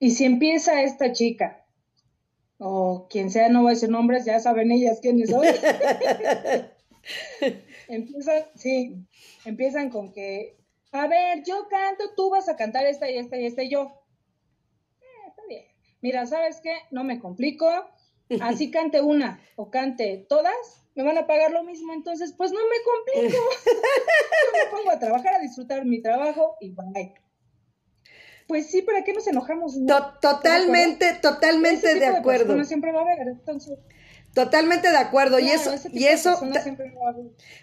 [0.00, 1.64] Y si empieza esta chica,
[2.58, 5.44] o quien sea, no voy a decir nombres, ya saben ellas quiénes son.
[7.88, 9.06] empiezan, sí,
[9.44, 10.56] empiezan con que,
[10.90, 14.02] a ver, yo canto, tú vas a cantar esta y esta y esta y yo.
[15.00, 15.66] Eh, está bien.
[16.00, 16.74] Mira, ¿sabes qué?
[16.90, 17.68] No me complico.
[18.40, 20.54] Así cante una o cante todas,
[20.94, 23.44] me van a pagar lo mismo, entonces pues no me complico.
[23.66, 27.14] Yo me pongo a trabajar, a disfrutar mi trabajo y bye.
[28.46, 29.76] Pues sí, ¿para qué nos enojamos?
[29.76, 29.86] no?
[29.86, 32.64] To- totalmente, totalmente de acuerdo.
[32.64, 33.78] siempre va a haber, entonces.
[34.34, 35.40] Totalmente de acuerdo.
[35.40, 36.40] y eso, y eso,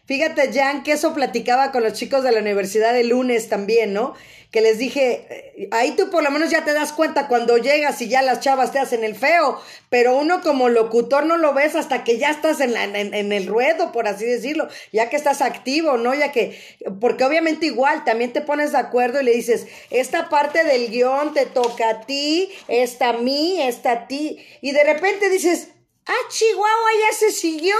[0.05, 4.15] fíjate, Jan, que eso platicaba con los chicos de la universidad el lunes también, ¿no?
[4.51, 8.01] Que les dije, eh, ahí tú por lo menos ya te das cuenta cuando llegas
[8.01, 11.75] y ya las chavas te hacen el feo, pero uno como locutor no lo ves
[11.75, 15.15] hasta que ya estás en, la, en, en el ruedo, por así decirlo, ya que
[15.15, 16.13] estás activo, ¿no?
[16.13, 16.59] Ya que,
[16.99, 21.33] porque obviamente igual también te pones de acuerdo y le dices, esta parte del guion
[21.33, 25.69] te toca a ti, esta a mí, esta a ti, y de repente dices,
[26.07, 27.75] ah, Chihuahua ya se siguió,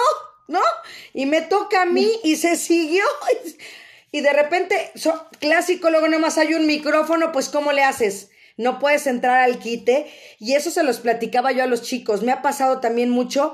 [0.48, 0.62] ¿no?
[1.14, 3.04] Y me toca a mí y se siguió.
[4.10, 8.30] Y de repente, so- clásico, luego nomás hay un micrófono, pues ¿cómo le haces?
[8.56, 10.10] No puedes entrar al quite.
[10.40, 12.24] Y eso se los platicaba yo a los chicos.
[12.24, 13.54] Me ha pasado también mucho,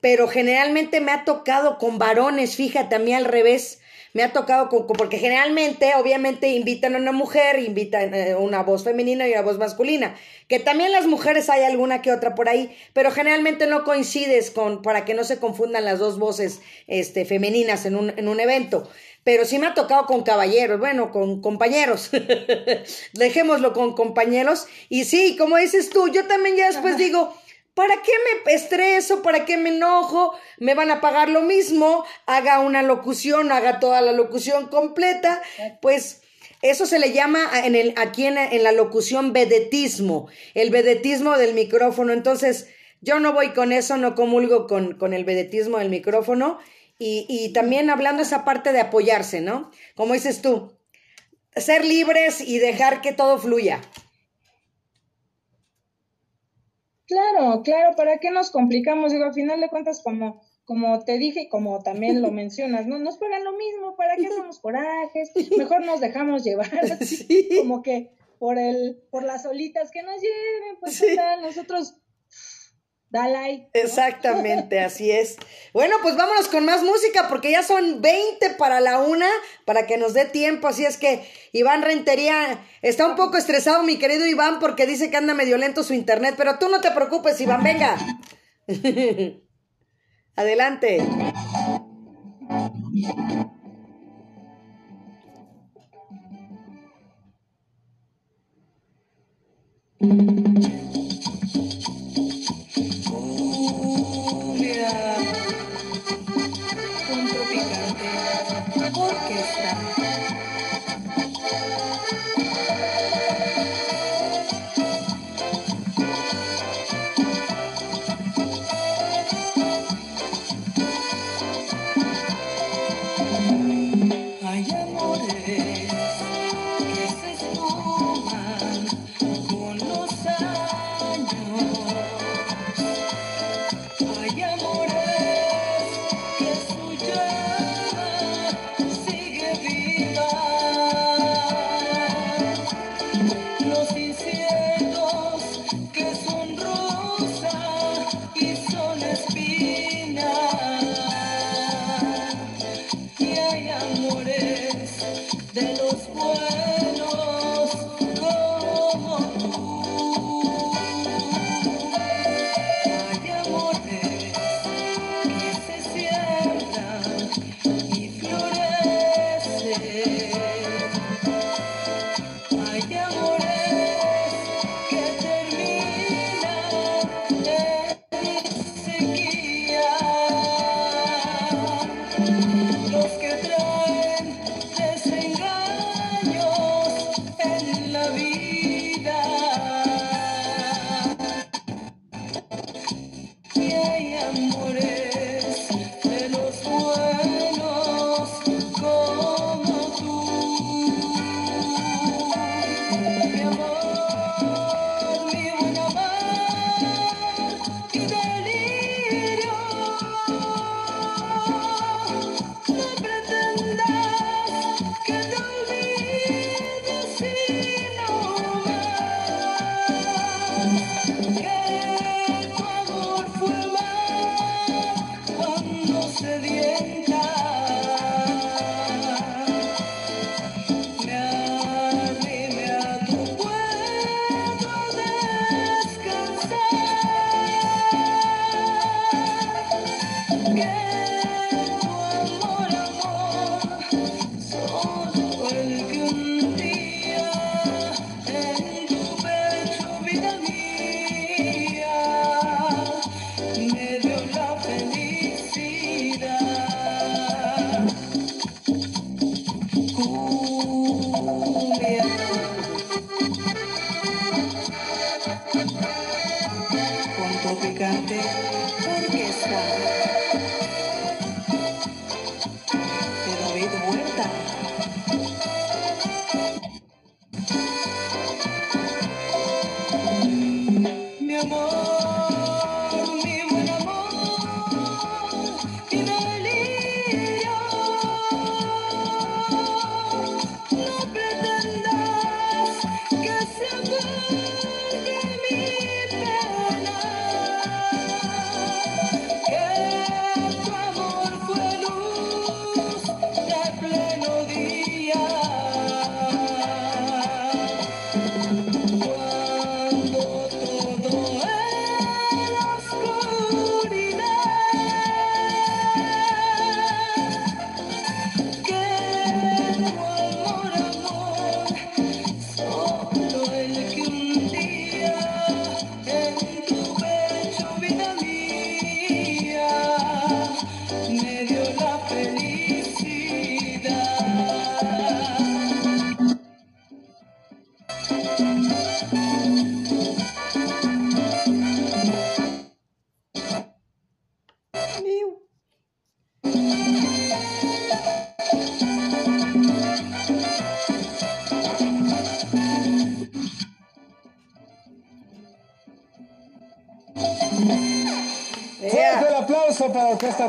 [0.00, 3.78] pero generalmente me ha tocado con varones, fíjate, a mí al revés.
[4.14, 8.62] Me ha tocado con, con- porque generalmente, obviamente, invitan a una mujer, invitan eh, una
[8.62, 10.14] voz femenina y una voz masculina.
[10.48, 14.82] Que también las mujeres hay alguna que otra por ahí, pero generalmente no coincides con,
[14.82, 18.88] para que no se confundan las dos voces este, femeninas en un, en un evento.
[19.24, 22.10] Pero sí me ha tocado con caballeros, bueno, con compañeros.
[23.12, 24.66] Dejémoslo con compañeros.
[24.88, 27.32] Y sí, como dices tú, yo también ya después digo,
[27.74, 28.12] ¿Para qué
[28.44, 29.22] me estreso?
[29.22, 30.34] ¿Para qué me enojo?
[30.58, 35.40] Me van a pagar lo mismo, haga una locución, haga toda la locución completa,
[35.80, 36.20] pues
[36.60, 41.54] eso se le llama en el, aquí en, en la locución vedetismo, el vedetismo del
[41.54, 42.12] micrófono.
[42.12, 42.68] Entonces,
[43.00, 46.58] yo no voy con eso, no comulgo con, con el vedetismo del micrófono.
[46.98, 49.72] Y, y también hablando esa parte de apoyarse, ¿no?
[49.96, 50.72] Como dices tú,
[51.56, 53.80] ser libres y dejar que todo fluya.
[57.12, 59.12] Claro, claro, ¿para qué nos complicamos?
[59.12, 62.98] Digo, al final de cuentas, como, como te dije y como también lo mencionas, ¿no?
[62.98, 65.32] Nos pagan lo mismo, ¿para qué hacemos corajes?
[65.58, 67.48] Mejor nos dejamos llevar, así, Sí.
[67.58, 71.10] como que por el, por las olitas que nos lleven, pues Sí.
[71.10, 71.96] total, nosotros,
[73.12, 73.68] ¿no?
[73.74, 75.36] Exactamente, así es.
[75.72, 79.28] Bueno, pues vámonos con más música porque ya son 20 para la una,
[79.64, 80.68] para que nos dé tiempo.
[80.68, 85.18] Así es que Iván Rentería está un poco estresado, mi querido Iván, porque dice que
[85.18, 87.96] anda medio lento su internet, pero tú no te preocupes, Iván, venga.
[90.36, 91.02] Adelante.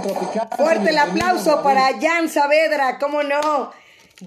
[0.01, 0.47] Tropical.
[0.57, 3.71] Fuerte el aplauso para Jan Saavedra, ¿cómo no?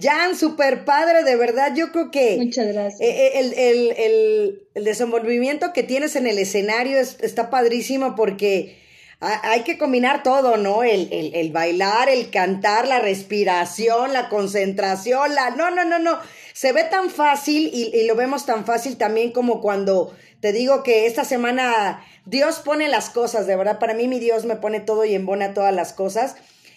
[0.00, 2.36] Jan, super padre, de verdad, yo creo que...
[2.38, 3.00] Muchas gracias.
[3.00, 8.14] eh, eh, El, el- el- el desenvolvimiento que tienes en el escenario es- está padrísimo
[8.16, 8.78] porque
[9.20, 10.82] ha- hay que combinar todo, ¿no?
[10.82, 15.50] El, el- el bailar, el cantar, la respiración, la concentración, la...
[15.50, 16.18] No, no, no, no.
[16.52, 20.14] Se ve tan fácil y, y lo vemos tan fácil también como cuando
[20.47, 24.44] te digo que esta semana Dios pone las cosas, de verdad, para mí mi Dios
[24.44, 26.36] me pone todo y embona todas las cosas.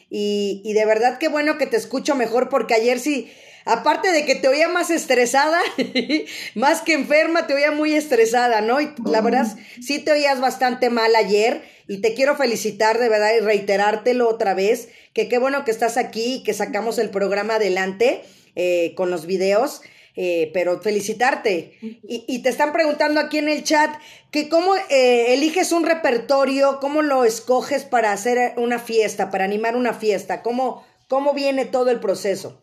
[0.10, 3.32] Y, de verdad qué bueno que te escucho mejor porque ayer sí,
[3.66, 5.60] aparte de que te oía más estresada,
[6.56, 8.82] más que enferma, te oía muy estresada, ¿no?
[8.82, 9.46] Y la verdad
[9.80, 14.56] sí te oías bastante mal ayer y te quiero felicitar de verdad y reiterártelo otra
[14.56, 18.24] vez, que qué bueno que estás aquí y que sacamos el programa adelante
[18.56, 19.84] eh, con los videos.
[20.22, 21.78] Eh, pero felicitarte.
[21.82, 23.90] Y, y te están preguntando aquí en el chat
[24.32, 29.78] que cómo eh, eliges un repertorio, cómo lo escoges para hacer una fiesta, para animar
[29.78, 32.62] una fiesta, cómo, cómo viene todo el proceso.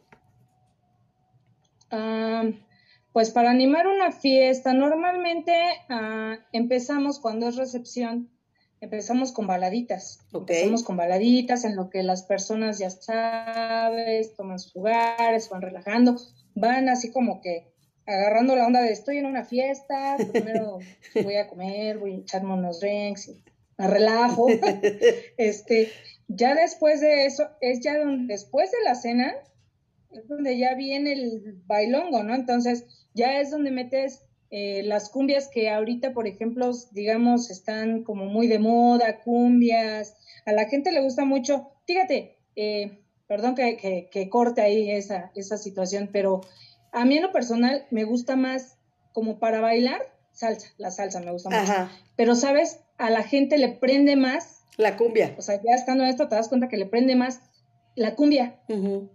[3.15, 5.55] Pues para animar una fiesta, normalmente
[5.89, 8.29] ah, empezamos cuando es recepción,
[8.83, 10.21] empezamos con baladitas.
[10.31, 16.17] Empezamos con baladitas en lo que las personas ya sabes, toman sus lugares, van relajando,
[16.57, 17.69] van así como que
[18.07, 20.79] agarrando la onda de estoy en una fiesta, primero
[21.23, 23.45] voy a comer, voy a echarme unos drinks, y
[23.79, 24.49] me relajo.
[25.37, 25.91] este,
[26.29, 29.35] ya después de eso, es ya donde, después de la cena,
[30.11, 32.35] es donde ya viene el bailongo, ¿no?
[32.35, 38.27] Entonces, ya es donde metes eh, las cumbias que ahorita, por ejemplo, digamos, están como
[38.27, 44.09] muy de moda, cumbias, a la gente le gusta mucho, fíjate, eh, perdón que, que,
[44.11, 46.41] que corte ahí esa, esa situación, pero
[46.93, 48.79] a mí en lo personal me gusta más
[49.13, 50.01] como para bailar,
[50.33, 52.81] salsa, la salsa me gusta mucho, Ajá, pero, ¿sabes?
[52.99, 55.35] A la gente le prende más, la cumbia.
[55.39, 57.41] o sea, ya estando en esto te das cuenta que le prende más
[57.95, 59.11] la cumbia, Ujú.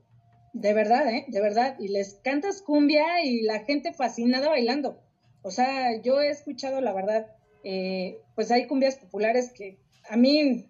[0.54, 1.26] de verdad, ¿eh?
[1.28, 1.76] De verdad.
[1.80, 5.00] Y les cantas cumbia y la gente fascinada bailando.
[5.44, 7.28] O sea, yo he escuchado, la verdad,
[7.64, 10.68] eh, pues hay cumbias populares que a mí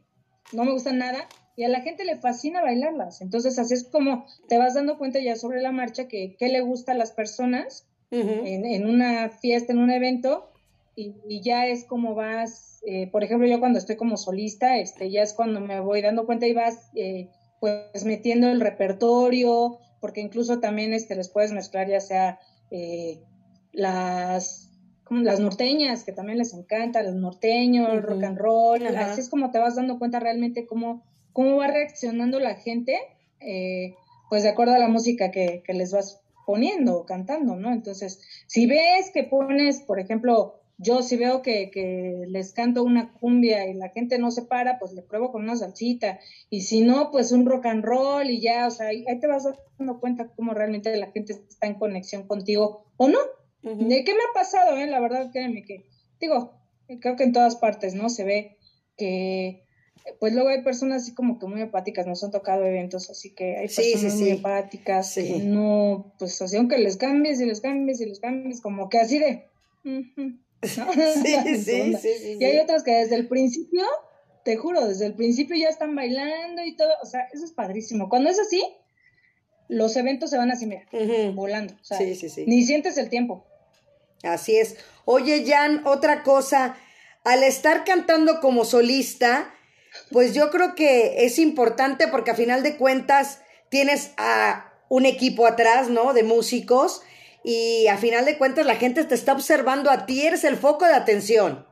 [0.52, 3.22] no me gustan nada y a la gente le fascina bailarlas.
[3.22, 6.62] Entonces, así es como te vas dando cuenta ya sobre la marcha que qué le
[6.62, 10.52] gusta a las personas en, en una fiesta, en un evento,
[10.96, 15.10] y, y ya es como vas, eh, por ejemplo, yo cuando estoy como solista, este,
[15.10, 17.30] ya es cuando me voy dando cuenta y vas eh,
[17.62, 22.40] pues metiendo el repertorio, porque incluso también este, les puedes mezclar ya sea
[22.72, 23.22] eh,
[23.72, 24.70] las,
[25.10, 29.52] las norteñas, que también les encanta, los norteños, el rock and roll, así es como
[29.52, 32.98] te vas dando cuenta realmente cómo, cómo va reaccionando la gente,
[33.40, 33.96] eh,
[34.30, 37.72] pues de acuerdo a la música que, que les vas poniendo o cantando, ¿no?
[37.72, 43.14] Entonces, si ves que pones, por ejemplo, yo si veo que, que les canto una
[43.14, 46.20] cumbia y la gente no se para, pues le pruebo con una salsita.
[46.50, 49.48] Y si no, pues un rock and roll y ya, o sea, ahí te vas
[49.78, 53.20] dando cuenta cómo realmente la gente está en conexión contigo o no.
[53.62, 54.88] ¿De qué me ha pasado, eh?
[54.88, 55.86] La verdad, créeme que,
[56.20, 56.54] digo,
[57.00, 58.10] creo que en todas partes, ¿no?
[58.10, 58.58] Se ve
[58.98, 59.64] que,
[60.20, 63.58] pues luego hay personas así como que muy empáticas, nos han tocado eventos, así que
[63.58, 64.36] hay Sí, sí, personas muy sí.
[64.36, 65.28] empáticas, Sí.
[65.28, 69.00] que no, pues así aunque les cambies y les cambies y les cambies, como que
[69.00, 69.50] así de...
[69.84, 70.32] ujú, ¿no?
[71.24, 72.60] Sí, sí, sí, sí, Y hay sí.
[72.60, 73.84] otras que desde el principio,
[74.44, 78.10] te juro, desde el principio ya están bailando y todo, o sea, eso es padrísimo.
[78.10, 78.64] Cuando es así,
[79.68, 81.34] los eventos se van así, mira, Ujú.
[81.34, 82.44] volando, o sea, Sí, sí, sí.
[82.48, 83.46] ni sientes el tiempo.
[84.24, 84.78] Así es.
[85.06, 86.76] Oye, Jan, otra cosa.
[87.24, 89.52] Al estar cantando como solista,
[90.12, 95.46] pues yo creo que es importante porque a final de cuentas tienes a un equipo
[95.46, 96.14] atrás, ¿no?
[96.14, 97.02] De músicos
[97.44, 100.86] y a final de cuentas la gente te está observando a ti, eres el foco
[100.86, 101.66] de atención.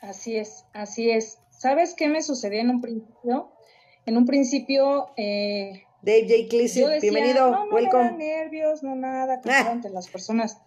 [0.00, 1.38] Así es, así es.
[1.50, 3.52] ¿Sabes qué me sucedió en un principio?
[4.06, 6.56] En un principio, eh, Dave J.
[6.56, 8.04] Decía, bienvenido, no, no me welcome.
[8.04, 9.40] dan nervios, no nada, Ah.
[9.42, 10.58] confiar ante las personas.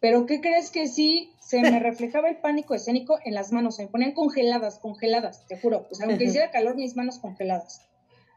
[0.00, 1.32] Pero ¿qué crees que sí?
[1.52, 5.58] Se me reflejaba el pánico escénico en las manos, se me ponían congeladas, congeladas, te
[5.58, 5.86] juro.
[5.90, 7.82] O sea, aunque hiciera calor, mis manos congeladas.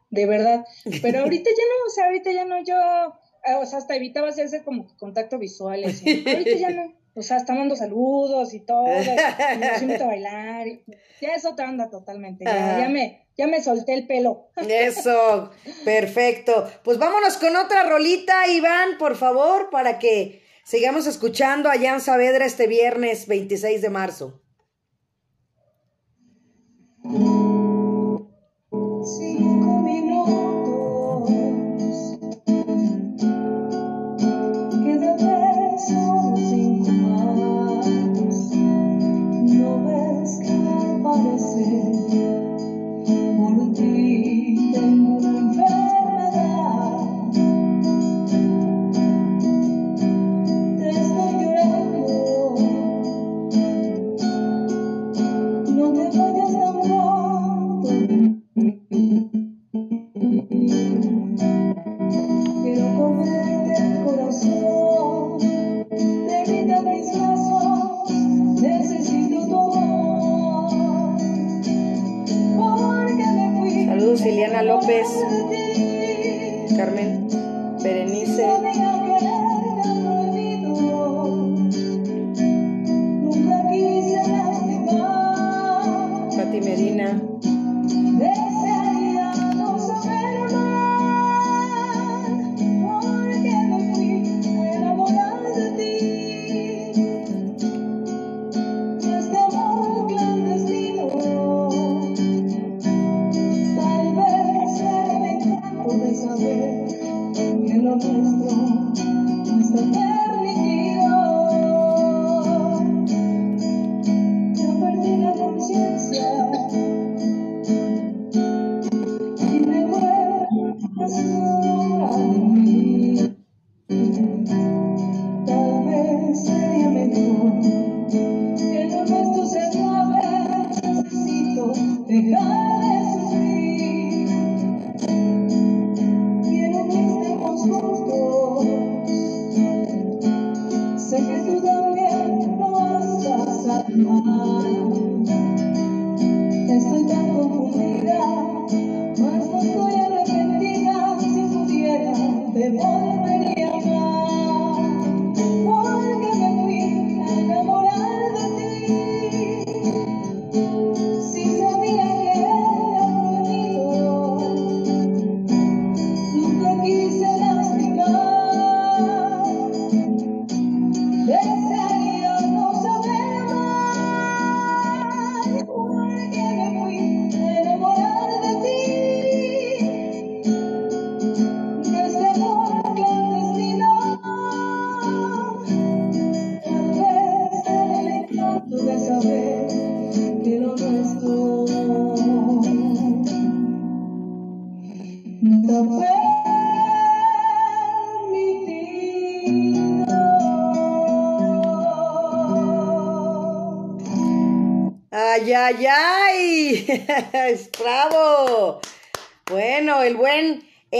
[0.09, 0.66] De verdad.
[1.01, 2.76] Pero ahorita ya no, o sea, ahorita ya no, yo,
[3.45, 5.86] eh, o sea, hasta evitaba hacerse como contacto visual.
[5.86, 6.26] así.
[6.28, 6.93] Ahorita ya no.
[7.16, 10.68] O sea, hasta mando saludos y todo, y nos invito a bailar.
[10.68, 10.84] y-
[11.22, 12.43] Ya es otra onda totalmente.
[12.43, 12.80] Ya, Ajá.
[12.82, 14.49] ya me, ya me solté el pelo.
[14.68, 15.51] Eso,
[15.86, 16.70] perfecto.
[16.84, 22.43] Pues vámonos con otra rolita, Iván, por favor, para que sigamos escuchando a Jan Saavedra
[22.43, 24.41] este viernes 26 de marzo.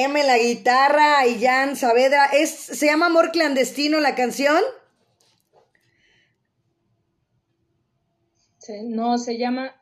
[0.06, 2.26] M la guitarra y Jan Saavedra.
[2.28, 4.62] ¿Es, ¿Se llama Amor Clandestino la canción?
[8.86, 9.76] No, se llama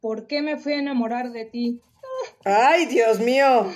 [0.00, 1.80] ¿Por qué me fui a enamorar de ti?
[2.44, 3.70] ¡Ay, Dios mío!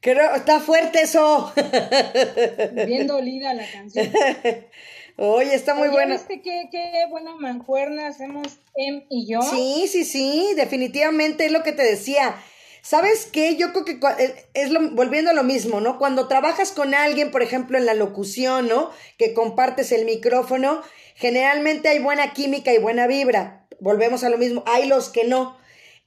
[0.00, 1.52] Creo, está fuerte eso.
[2.86, 4.12] Bien dolida la canción.
[5.16, 6.14] Oye, está muy Oye, buena.
[6.14, 9.40] ¿Viste qué, qué buena mancuerna hacemos Em y yo?
[9.40, 12.36] Sí, sí, sí, definitivamente es lo que te decía.
[12.88, 13.56] ¿Sabes qué?
[13.56, 15.98] Yo creo que eh, es volviendo a lo mismo, ¿no?
[15.98, 18.92] Cuando trabajas con alguien, por ejemplo, en la locución, ¿no?
[19.18, 20.82] Que compartes el micrófono,
[21.16, 23.66] generalmente hay buena química y buena vibra.
[23.80, 24.62] Volvemos a lo mismo.
[24.68, 25.58] Hay los que no.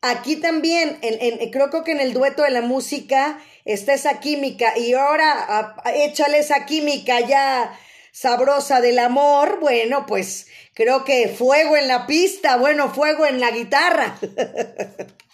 [0.01, 4.77] Aquí también, en, en- creo que en el dueto de la música está esa química
[4.77, 5.33] y ahora
[5.83, 7.77] a- échale esa química ya
[8.13, 13.51] sabrosa del amor, bueno, pues creo que fuego en la pista, bueno, fuego en la
[13.51, 14.17] guitarra.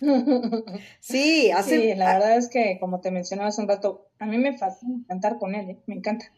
[1.00, 4.38] Sí, hace, Sí, la verdad es que, como te mencionaba hace un rato, a mí
[4.38, 5.78] me fascina cantar con él, ¿eh?
[5.86, 6.32] me encanta.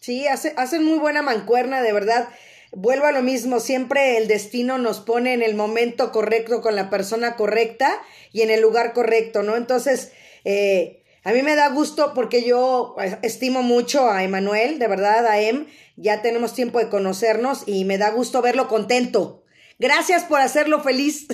[0.00, 2.28] Sí, hace, hacen muy buena mancuerna, de verdad.
[2.72, 6.90] Vuelvo a lo mismo, siempre el destino nos pone en el momento correcto con la
[6.90, 7.90] persona correcta
[8.32, 9.56] y en el lugar correcto, ¿no?
[9.56, 10.12] Entonces,
[10.44, 15.26] eh, a mí me da gusto porque yo eh, estimo mucho a Emanuel, de verdad,
[15.26, 15.66] a Em,
[15.96, 19.42] ya tenemos tiempo de conocernos y me da gusto verlo contento.
[19.78, 21.26] Gracias por hacerlo feliz.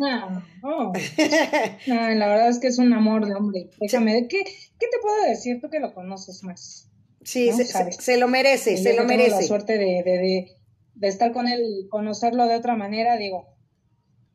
[0.00, 0.92] Ah, oh.
[1.90, 3.70] Ah, la verdad es que es un amor de hombre.
[3.80, 5.60] Déjame, ¿qué, qué te puedo decir?
[5.60, 6.88] Tú que lo conoces más.
[7.24, 7.96] Sí, No se, sabes.
[7.96, 9.42] se- se lo merece, Y se lo tengo la merece.
[9.48, 10.56] suerte de, de, de,
[10.94, 13.48] de estar con él, conocerlo de otra manera, digo,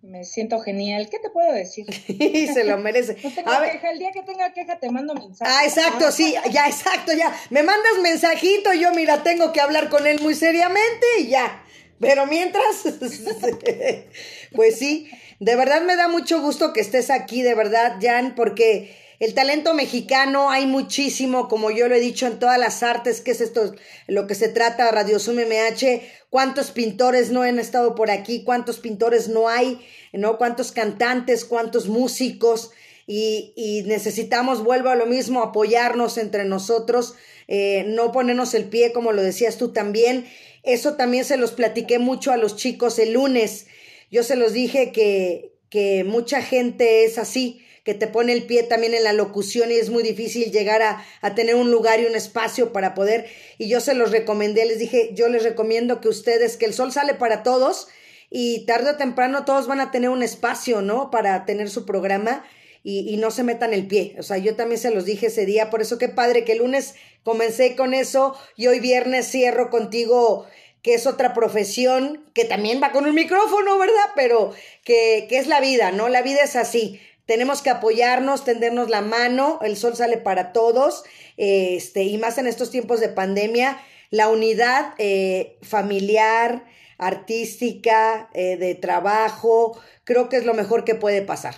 [0.04, 1.08] me siento genial.
[1.10, 1.86] ¿Qué te puedo decir?
[2.54, 3.16] se lo merece.
[3.24, 5.51] No tengo A ver, queja, el día que tenga queja te mando mensaje.
[5.51, 7.34] Ah, exacto, sí, ya, exacto, ya.
[7.49, 11.64] Me mandas mensajito, yo mira, tengo que hablar con él muy seriamente y ya.
[11.99, 12.84] Pero mientras,
[14.56, 18.93] pues sí, de verdad me da mucho gusto que estés aquí, de verdad, Jan, porque
[19.24, 23.32] el talento mexicano hay muchísimo, como yo lo he dicho en todas las artes, que
[23.32, 23.74] es esto
[24.07, 28.80] lo que se trata Radio Zoom MH, cuántos pintores no han estado por aquí, cuántos
[28.80, 29.80] pintores no hay,
[30.11, 30.38] ¿no?
[30.38, 32.71] Cuántos cantantes, cuántos músicos
[33.07, 37.15] y, y necesitamos, vuelvo a lo mismo, apoyarnos entre nosotros,
[37.47, 40.26] eh, no ponernos el pie, como lo decías tú también.
[40.63, 43.67] Eso también se los platiqué mucho a los chicos el lunes.
[44.11, 48.64] Yo se los dije que, que mucha gente es así, que te pone el pie
[48.64, 52.06] también en la locución y es muy difícil llegar a, a, tener un lugar y
[52.06, 53.26] un espacio para poder.
[53.58, 56.92] Y yo se los recomendé, les dije, yo les recomiendo que ustedes, que el sol
[56.92, 57.88] sale para todos
[58.30, 61.12] y tarde o temprano todos van a tener un espacio, ¿no?
[61.12, 62.46] Para tener su programa
[62.84, 64.16] y, y, no se metan el pie.
[64.18, 66.60] O sea, yo también se los dije ese día, por eso qué padre que el
[66.60, 70.48] lunes comencé con eso y hoy viernes cierro contigo
[70.82, 74.12] que es otra profesión que también va con un micrófono, ¿verdad?
[74.16, 74.52] Pero
[74.84, 76.10] que, que es la vida, ¿no?
[76.10, 77.00] La vida es así.
[77.26, 81.03] Tenemos que apoyarnos, tendernos la mano, el sol sale para todos,
[81.38, 83.78] este, y más en estos tiempos de pandemia,
[84.09, 86.65] la unidad eh, familiar,
[86.97, 91.55] artística, eh, de trabajo, creo que es lo mejor que puede pasar.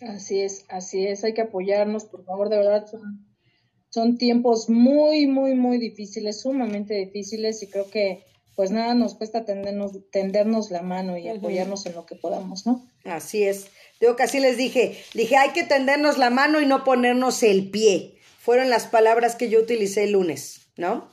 [0.00, 2.86] Así es, así es, hay que apoyarnos, por favor, de verdad,
[3.90, 8.24] son tiempos muy, muy, muy difíciles, sumamente difíciles, y creo que
[8.60, 11.88] pues nada nos cuesta tendernos, tendernos la mano y apoyarnos uh -huh.
[11.88, 12.86] en lo que podamos, ¿no?
[13.06, 13.68] Así es.
[14.02, 17.70] Digo que así les dije, dije, hay que tendernos la mano y no ponernos el
[17.70, 18.18] pie.
[18.38, 21.08] Fueron las palabras que yo utilicé el lunes, ¿no?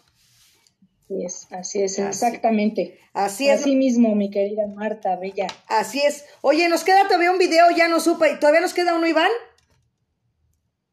[1.05, 2.01] Así es, así es, así.
[2.01, 2.99] exactamente.
[3.13, 3.61] Así es.
[3.61, 5.47] Así mismo, mi querida Marta, bella.
[5.67, 6.25] Así es.
[6.41, 9.31] Oye, nos queda todavía un video, ya no supe, ¿todavía nos queda uno, Iván?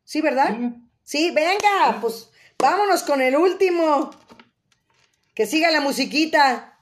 [0.05, 0.57] Sí, ¿verdad?
[1.03, 2.31] Sí, venga, pues
[2.61, 4.13] vámonos con el último.
[5.35, 6.74] Que siga la musiquita.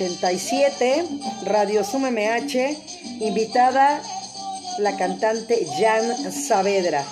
[0.00, 1.04] 87,
[1.44, 4.00] Radio Sum MH, invitada
[4.78, 7.04] la cantante Jan Saavedra.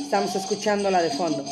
[0.00, 1.44] Estamos escuchándola de fondo.